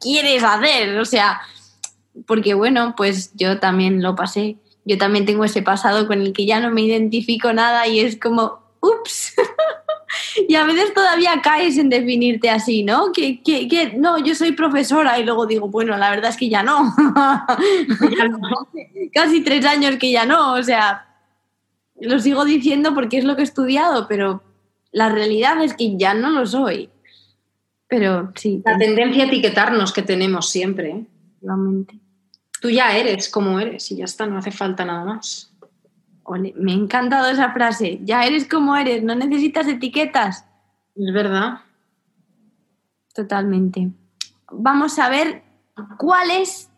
[0.00, 1.40] quieres hacer, o sea,
[2.26, 6.46] porque bueno, pues yo también lo pasé, yo también tengo ese pasado con el que
[6.46, 9.34] ya no me identifico nada y es como, ups.
[10.48, 13.12] y a veces todavía caes en definirte así, ¿no?
[13.12, 13.40] Que,
[13.96, 16.94] no, yo soy profesora y luego digo, bueno, la verdad es que ya no.
[19.12, 21.06] Casi tres años que ya no, o sea,
[22.00, 24.42] lo sigo diciendo porque es lo que he estudiado, pero
[24.92, 26.90] la realidad es que ya no lo soy.
[27.88, 28.62] Pero sí.
[28.64, 30.90] La tendencia a etiquetarnos que tenemos siempre.
[30.90, 31.06] ¿eh?
[32.60, 35.49] Tú ya eres como eres y ya está, no hace falta nada más
[36.38, 38.00] me ha encantado esa frase.
[38.02, 40.44] Ya eres como eres, no necesitas etiquetas.
[40.94, 41.60] Es verdad.
[43.14, 43.90] Totalmente.
[44.52, 45.42] Vamos a ver
[45.98, 46.70] cuál es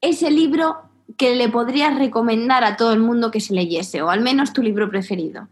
[0.00, 0.82] ese libro
[1.16, 4.62] que le podrías recomendar a todo el mundo que se leyese, o al menos tu
[4.62, 5.48] libro preferido.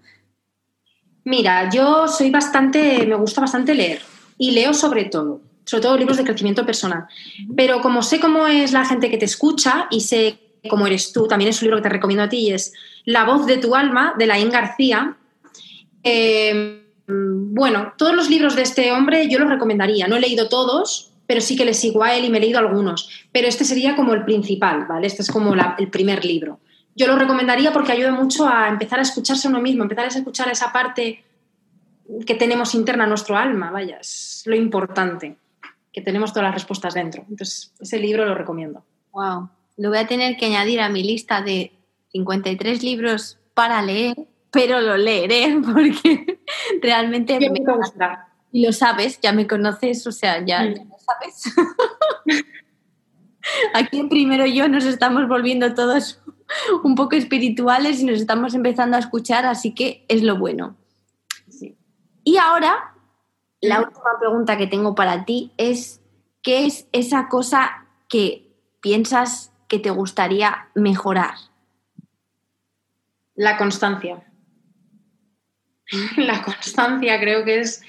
[1.24, 4.02] Mira, yo soy bastante, me gusta bastante leer
[4.38, 7.06] y leo sobre todo, sobre todo libros de crecimiento personal.
[7.56, 11.28] Pero como sé cómo es la gente que te escucha y sé cómo eres tú,
[11.28, 12.72] también es un libro que te recomiendo a ti y es
[13.04, 15.16] la voz de tu alma, de Laín García.
[16.02, 20.08] Eh, bueno, todos los libros de este hombre yo los recomendaría.
[20.08, 22.58] No he leído todos, pero sí que le sigo a él y me he leído
[22.58, 23.08] algunos.
[23.32, 25.06] Pero este sería como el principal, ¿vale?
[25.06, 26.60] Este es como el primer libro.
[26.94, 30.48] Yo lo recomendaría porque ayuda mucho a empezar a escucharse uno mismo, empezar a escuchar
[30.50, 31.24] esa parte
[32.26, 35.36] que tenemos interna nuestro alma, vaya, es lo importante,
[35.92, 37.24] que tenemos todas las respuestas dentro.
[37.30, 38.84] Entonces, ese libro lo recomiendo.
[39.12, 39.48] Wow,
[39.78, 41.72] lo voy a tener que añadir a mi lista de
[42.12, 44.16] 53 libros para leer,
[44.50, 46.40] pero lo leeré porque
[46.80, 48.28] realmente me, gusta.
[48.52, 50.74] Y lo sabes, ya me conoces, o sea, ya, mm.
[50.74, 51.54] ya lo sabes.
[53.74, 56.20] Aquí en primero yo nos estamos volviendo todos
[56.84, 60.76] un poco espirituales y nos estamos empezando a escuchar, así que es lo bueno.
[62.24, 62.94] Y ahora,
[63.60, 66.00] la última pregunta que tengo para ti es,
[66.40, 71.34] ¿qué es esa cosa que piensas que te gustaría mejorar?
[73.34, 74.22] La constancia.
[76.16, 77.82] La constancia creo que es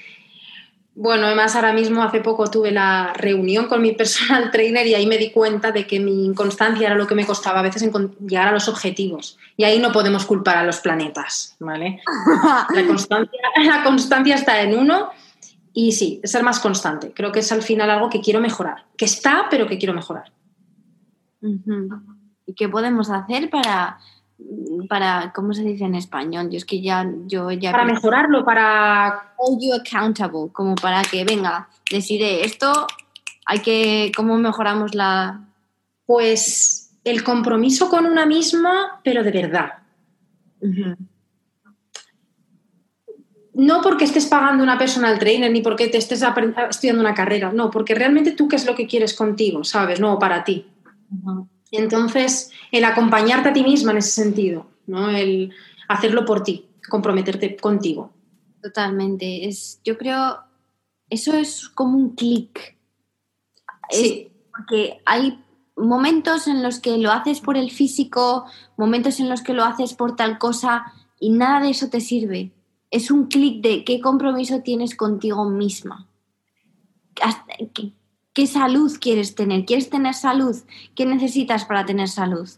[0.96, 5.06] bueno, además ahora mismo hace poco tuve la reunión con mi personal trainer y ahí
[5.06, 7.90] me di cuenta de que mi inconstancia era lo que me costaba a veces
[8.20, 9.36] llegar a los objetivos.
[9.56, 12.00] Y ahí no podemos culpar a los planetas, ¿vale?
[12.74, 15.10] La constancia, la constancia está en uno
[15.72, 17.12] y sí, ser más constante.
[17.12, 20.32] Creo que es al final algo que quiero mejorar, que está, pero que quiero mejorar.
[22.46, 23.98] ¿Y qué podemos hacer para
[24.88, 26.50] para, ¿cómo se dice en español?
[26.50, 27.72] Yo es que ya, yo ya...
[27.72, 29.34] Para mejorarlo, para...
[29.36, 32.86] Hold you accountable, como para que, venga, decide esto,
[33.46, 35.48] hay que, ¿cómo mejoramos la...?
[36.06, 39.72] Pues el compromiso con una misma, pero de verdad.
[43.54, 46.22] No porque estés pagando una personal trainer ni porque te estés
[46.70, 50.00] estudiando una carrera, no, porque realmente tú qué es lo que quieres contigo, ¿sabes?
[50.00, 50.66] No, para ti.
[51.76, 55.10] Entonces, el acompañarte a ti misma en ese sentido, ¿no?
[55.10, 55.52] El
[55.88, 58.12] hacerlo por ti, comprometerte contigo.
[58.62, 59.46] Totalmente.
[59.46, 60.38] Es, yo creo,
[61.10, 62.76] eso es como un clic.
[63.90, 64.30] Sí.
[64.50, 65.38] Porque hay
[65.76, 68.46] momentos en los que lo haces por el físico,
[68.76, 72.52] momentos en los que lo haces por tal cosa y nada de eso te sirve.
[72.90, 76.08] Es un clic de qué compromiso tienes contigo misma.
[78.34, 79.64] ¿Qué salud quieres tener?
[79.64, 80.56] ¿Quieres tener salud?
[80.96, 82.50] ¿Qué necesitas para tener salud?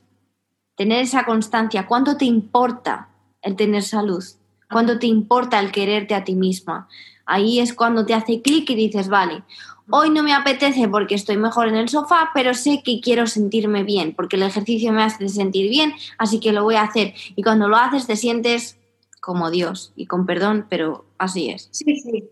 [0.75, 1.87] Tener esa constancia.
[1.87, 3.11] ¿Cuánto te importa
[3.43, 4.25] el tener salud?
[4.71, 6.89] ¿Cuánto te importa el quererte a ti misma?
[7.27, 9.43] Ahí es cuando te hace clic y dices, vale,
[9.91, 13.85] hoy no me apetece porque estoy mejor en el sofá, pero sé que quiero sentirme
[13.85, 17.13] bien, porque el ejercicio me hace sentir bien, así que lo voy a hacer.
[17.35, 18.79] Y cuando lo haces te sientes
[19.21, 21.69] como Dios, y con perdón, pero así es.
[21.73, 22.31] Sí, sí,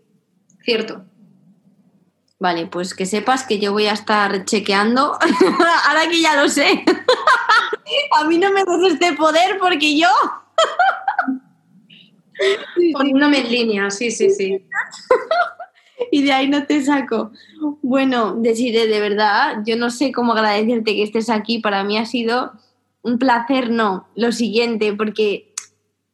[0.63, 1.05] cierto.
[2.45, 5.17] Vale, pues que sepas que yo voy a estar chequeando,
[5.89, 6.85] ahora que ya lo sé.
[8.19, 10.07] a mí no me gusta este poder porque yo...
[12.93, 14.63] Poniéndome en línea, sí, sí, sí.
[16.11, 17.31] y de ahí no te saco.
[17.81, 21.57] Bueno, deciré de verdad, yo no sé cómo agradecerte que estés aquí.
[21.57, 22.51] Para mí ha sido
[23.01, 25.51] un placer, no, lo siguiente, porque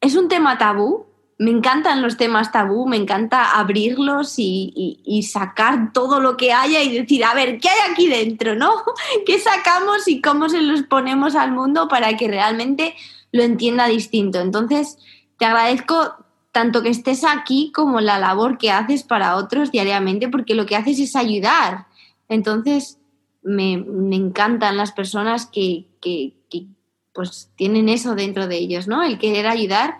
[0.00, 1.04] es un tema tabú,
[1.38, 6.98] me encantan los temas tabú, me encanta abrirlos y, sacar todo lo que haya y
[6.98, 8.54] decir, a ver, ¿qué hay aquí dentro?
[8.54, 8.70] ¿No?
[9.26, 12.94] ¿Qué sacamos y cómo se los ponemos al mundo para que realmente
[13.32, 14.40] lo entienda distinto?
[14.40, 14.98] Entonces,
[15.38, 16.14] te agradezco
[16.52, 20.76] tanto que estés aquí como la labor que haces para otros diariamente, porque lo que
[20.76, 21.86] haces es ayudar.
[22.28, 22.98] Entonces,
[23.42, 26.66] me, encantan las personas que, que, que
[27.12, 29.02] pues tienen eso dentro de ellos, ¿no?
[29.02, 29.98] El querer ayudar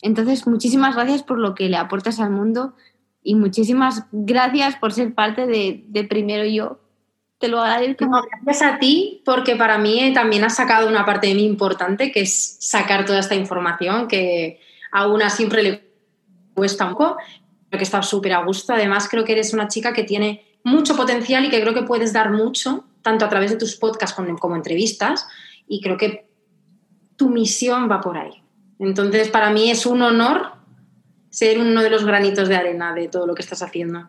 [0.00, 2.74] entonces, muchísimas gracias por lo que le aportas al mundo
[3.22, 6.80] y muchísimas gracias por ser parte de, Primero Yo.
[7.38, 8.06] Te lo agradezco.
[8.42, 12.22] gracias a ti, porque para mí también has sacado una parte de mí importante, que
[12.22, 15.88] es sacar toda esta información, que a una siempre le
[16.54, 17.16] cuesta un poco,
[17.68, 18.72] pero que está súper a gusto.
[18.72, 22.12] Además, creo que eres una chica que tiene mucho potencial y que creo que puedes
[22.12, 25.28] dar mucho, tanto a través de tus podcasts como entrevistas,
[25.68, 26.28] y creo que
[27.16, 28.42] tu misión va por ahí.
[28.78, 30.52] Entonces, para mí es un honor
[31.30, 34.08] ser uno de los granitos de arena de todo lo que estás haciendo.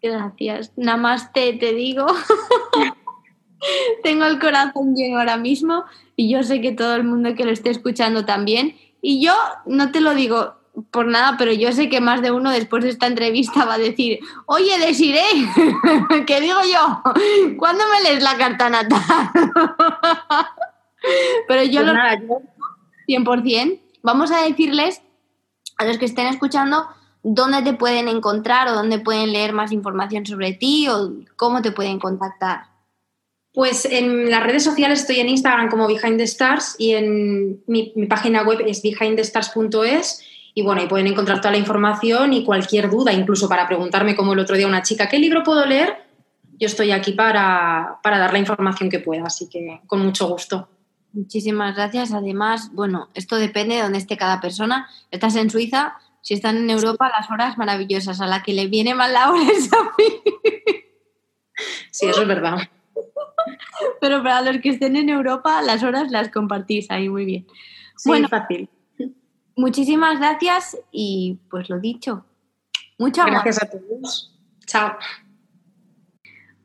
[0.00, 0.72] Gracias.
[0.76, 2.06] Nada más te, te digo.
[4.02, 5.84] Tengo el corazón lleno ahora mismo
[6.14, 8.76] y yo sé que todo el mundo que lo esté escuchando también.
[9.00, 9.34] Y yo
[9.66, 10.54] no te lo digo
[10.90, 13.78] por nada, pero yo sé que más de uno después de esta entrevista va a
[13.78, 15.24] decir, oye, Desiré,
[16.26, 17.02] ¿qué digo yo?
[17.56, 19.00] ¿Cuándo me lees la carta natal?
[21.48, 22.57] pero yo pues lo...
[23.08, 23.80] 100%.
[24.02, 25.02] Vamos a decirles
[25.78, 26.86] a los que estén escuchando
[27.22, 31.72] dónde te pueden encontrar o dónde pueden leer más información sobre ti o cómo te
[31.72, 32.62] pueden contactar.
[33.52, 37.92] Pues en las redes sociales estoy en Instagram como Behind the Stars y en mi,
[38.08, 40.22] página web es behindthestars.es
[40.54, 44.32] y bueno, ahí pueden encontrar toda la información y cualquier duda, incluso para preguntarme como
[44.32, 45.96] el otro día una chica, ¿qué libro puedo leer?
[46.58, 50.68] Yo estoy aquí para, para dar la información que pueda, así que con mucho gusto.
[51.12, 52.12] Muchísimas gracias.
[52.12, 54.88] Además, bueno, esto depende de dónde esté cada persona.
[55.10, 58.20] Estás en Suiza, si están en Europa, las horas maravillosas.
[58.20, 60.22] A la que le viene mal la hora es a mí.
[61.90, 62.58] Sí, eso es verdad.
[64.00, 67.46] Pero para los que estén en Europa, las horas las compartís ahí muy bien.
[67.96, 68.68] Sí, bueno, fácil.
[69.56, 72.24] Muchísimas gracias y pues lo dicho.
[72.98, 74.32] Muchas gracias a todos.
[74.66, 74.96] Chao.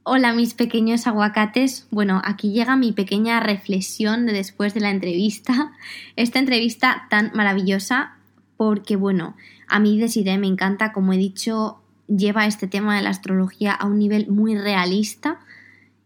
[0.06, 1.88] Hola mis pequeños aguacates.
[1.90, 5.72] Bueno, aquí llega mi pequeña reflexión de después de la entrevista.
[6.18, 8.18] Esta entrevista tan maravillosa
[8.58, 9.38] porque bueno,
[9.70, 13.88] a mí Desiree me encanta, como he dicho, lleva este tema de la astrología a
[13.88, 15.40] un nivel muy realista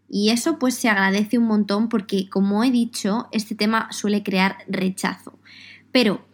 [0.08, 4.58] y eso pues se agradece un montón porque como he dicho, este tema suele crear
[4.68, 5.36] rechazo.
[5.90, 6.24] Pero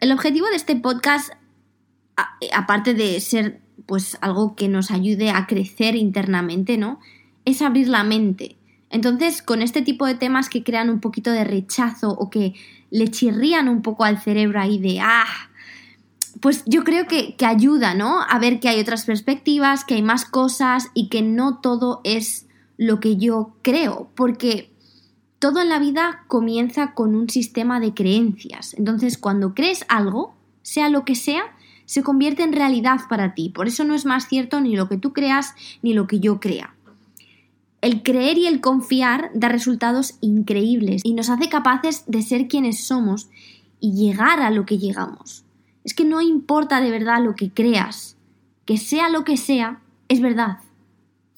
[0.00, 1.32] el objetivo de este podcast,
[2.52, 7.00] aparte de ser pues algo que nos ayude a crecer internamente, ¿no?
[7.44, 8.56] Es abrir la mente.
[8.90, 12.54] Entonces, con este tipo de temas que crean un poquito de rechazo o que
[12.90, 15.50] le chirrían un poco al cerebro ahí de, ah,
[16.40, 18.20] pues yo creo que, que ayuda, ¿no?
[18.22, 22.46] A ver que hay otras perspectivas, que hay más cosas y que no todo es
[22.76, 24.72] lo que yo creo, porque
[25.38, 28.74] todo en la vida comienza con un sistema de creencias.
[28.74, 31.42] Entonces, cuando crees algo, sea lo que sea,
[31.86, 33.50] se convierte en realidad para ti.
[33.50, 36.40] Por eso no es más cierto ni lo que tú creas ni lo que yo
[36.40, 36.74] crea.
[37.80, 42.86] El creer y el confiar da resultados increíbles y nos hace capaces de ser quienes
[42.86, 43.28] somos
[43.78, 45.44] y llegar a lo que llegamos.
[45.84, 48.16] Es que no importa de verdad lo que creas,
[48.64, 50.60] que sea lo que sea, es verdad.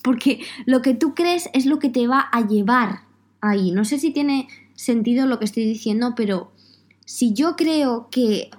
[0.03, 3.01] Porque lo que tú crees es lo que te va a llevar
[3.41, 3.73] ahí.
[3.73, 6.53] No sé si tiene sentido lo que estoy diciendo, pero
[7.05, 8.51] si yo creo que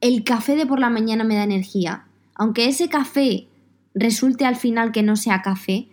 [0.00, 2.04] el café de por la mañana me da energía.
[2.34, 3.46] Aunque ese café
[3.94, 5.88] resulte al final que no sea café,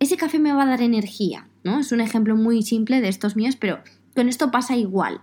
[0.00, 1.80] ese café me va a dar energía, ¿no?
[1.80, 3.78] Es un ejemplo muy simple de estos míos, pero
[4.14, 5.20] con esto pasa igual.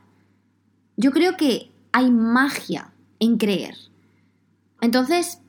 [0.98, 3.76] Yo creo que hay magia en creer.
[4.82, 5.40] Entonces,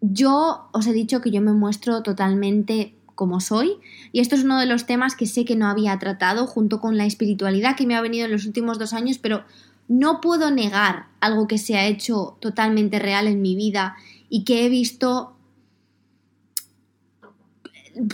[0.00, 3.76] yo os he dicho que yo me muestro totalmente como soy
[4.12, 6.96] y esto es uno de los temas que sé que no había tratado junto con
[6.96, 9.44] la espiritualidad que me ha venido en los últimos dos años, pero
[9.90, 13.96] no puedo negar algo que se ha hecho totalmente real en mi vida
[14.28, 15.34] y que he visto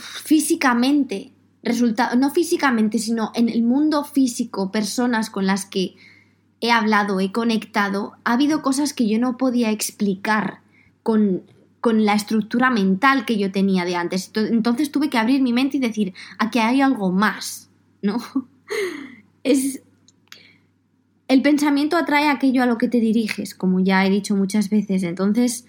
[0.00, 1.32] físicamente,
[2.16, 5.96] no físicamente, sino en el mundo físico, personas con las que
[6.62, 10.60] he hablado, he conectado, ha habido cosas que yo no podía explicar
[11.02, 11.42] con,
[11.82, 14.30] con la estructura mental que yo tenía de antes.
[14.34, 17.68] Entonces tuve que abrir mi mente y decir, aquí hay algo más,
[18.00, 18.16] ¿no?
[19.44, 19.80] Es,
[21.28, 25.02] el pensamiento atrae aquello a lo que te diriges, como ya he dicho muchas veces.
[25.02, 25.66] Entonces,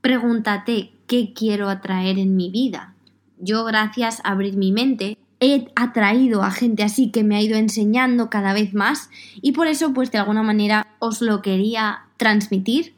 [0.00, 2.94] pregúntate qué quiero atraer en mi vida.
[3.38, 7.56] Yo, gracias a abrir mi mente, he atraído a gente así que me ha ido
[7.56, 9.08] enseñando cada vez más
[9.40, 12.94] y por eso, pues de alguna manera, os lo quería transmitir.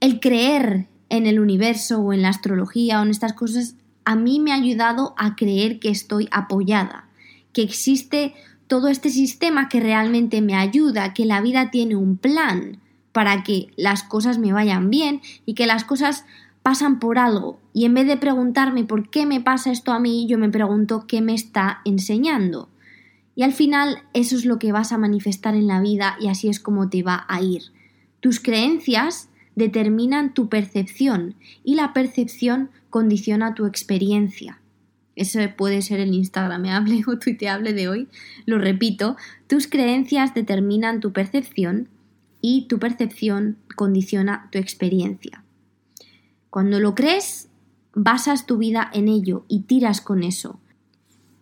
[0.00, 4.40] El creer en el universo o en la astrología o en estas cosas a mí
[4.40, 7.08] me ha ayudado a creer que estoy apoyada,
[7.52, 8.34] que existe
[8.68, 12.78] todo este sistema que realmente me ayuda, que la vida tiene un plan
[13.12, 16.24] para que las cosas me vayan bien y que las cosas
[16.62, 17.58] pasan por algo.
[17.72, 21.06] Y en vez de preguntarme por qué me pasa esto a mí, yo me pregunto
[21.08, 22.68] qué me está enseñando.
[23.34, 26.48] Y al final eso es lo que vas a manifestar en la vida y así
[26.48, 27.62] es como te va a ir.
[28.20, 34.60] Tus creencias determinan tu percepción y la percepción condiciona tu experiencia.
[35.18, 38.08] Ese puede ser el Instagramable o tuiteable de hoy.
[38.46, 39.16] Lo repito,
[39.48, 41.88] tus creencias determinan tu percepción
[42.40, 45.42] y tu percepción condiciona tu experiencia.
[46.50, 47.48] Cuando lo crees,
[47.94, 50.60] basas tu vida en ello y tiras con eso.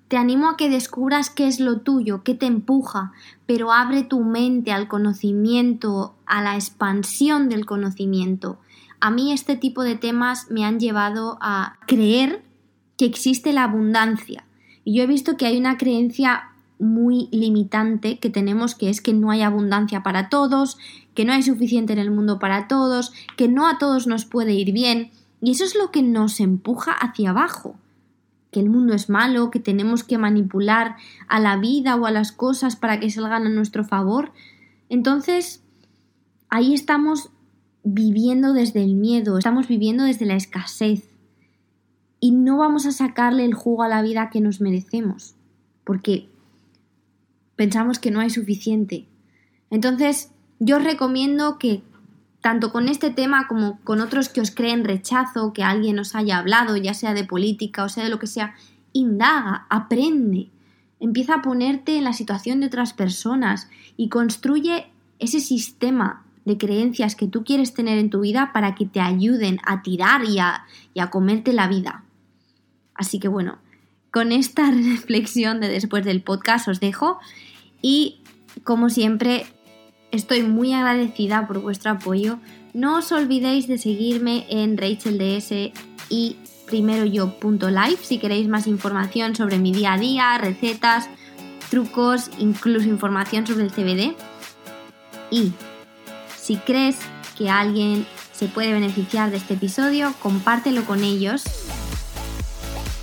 [0.09, 3.13] Te animo a que descubras qué es lo tuyo, qué te empuja,
[3.45, 8.59] pero abre tu mente al conocimiento, a la expansión del conocimiento.
[9.01, 12.46] A mí este tipo de temas me han llevado a creer
[12.97, 14.45] que existe la abundancia.
[14.85, 19.15] Y yo he visto que hay una creencia muy limitante que tenemos que es que
[19.15, 20.79] no hay abundancia para todos,
[21.15, 24.53] que no hay suficiente en el mundo para todos, que no a todos nos puede
[24.55, 25.11] ir bien.
[25.41, 27.77] Y eso es lo que nos empuja hacia abajo.
[28.51, 30.97] Que el mundo es malo, que tenemos que manipular
[31.29, 34.33] a la vida o a las cosas para que salgan a nuestro favor.
[34.89, 35.63] Entonces,
[36.49, 37.31] ahí estamos
[37.83, 41.16] viviendo desde el miedo, estamos viviendo desde la escasez
[42.21, 45.35] y no vamos a sacarle el jugo a la vida que nos merecemos,
[45.85, 46.29] porque
[47.57, 49.07] pensamos que no hay suficiente.
[49.71, 51.83] Entonces, yo os recomiendo que
[52.41, 56.39] tanto con este tema como con otros que os creen rechazo, que alguien os haya
[56.39, 58.55] hablado, ya sea de política o sea de lo que sea,
[58.93, 60.51] indaga, aprende,
[61.01, 64.87] empieza a ponerte en la situación de otras personas y construye
[65.19, 69.59] ese sistema de creencias que tú quieres tener en tu vida para que te ayuden
[69.67, 70.65] a tirar y a,
[70.97, 72.05] a comerte la vida.
[72.97, 73.59] Así que bueno,
[74.11, 77.19] con esta reflexión de después del podcast os dejo
[77.83, 78.23] y
[78.65, 79.47] como siempre
[80.11, 82.39] estoy muy agradecida por vuestro apoyo.
[82.73, 85.73] No os olvidéis de seguirme en RachelDS
[86.09, 86.37] y
[86.67, 91.09] primeroyo.live si queréis más información sobre mi día a día, recetas,
[91.71, 94.15] trucos, incluso información sobre el CBD.
[95.31, 95.53] Y
[96.37, 96.99] si crees
[97.37, 101.45] que alguien se puede beneficiar de este episodio, compártelo con ellos.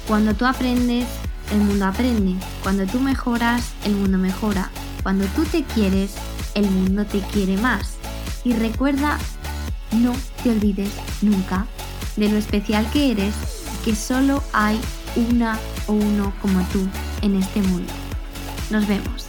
[0.07, 1.07] Cuando tú aprendes,
[1.51, 2.35] el mundo aprende.
[2.61, 4.69] Cuando tú mejoras, el mundo mejora.
[5.01, 6.15] Cuando tú te quieres,
[6.55, 7.95] el mundo te quiere más.
[8.43, 9.17] Y recuerda,
[9.91, 10.91] no te olvides
[11.21, 11.65] nunca
[12.15, 13.33] de lo especial que eres,
[13.83, 14.79] que solo hay
[15.15, 16.87] una o uno como tú
[17.21, 17.91] en este mundo.
[18.69, 19.25] Nos vemos.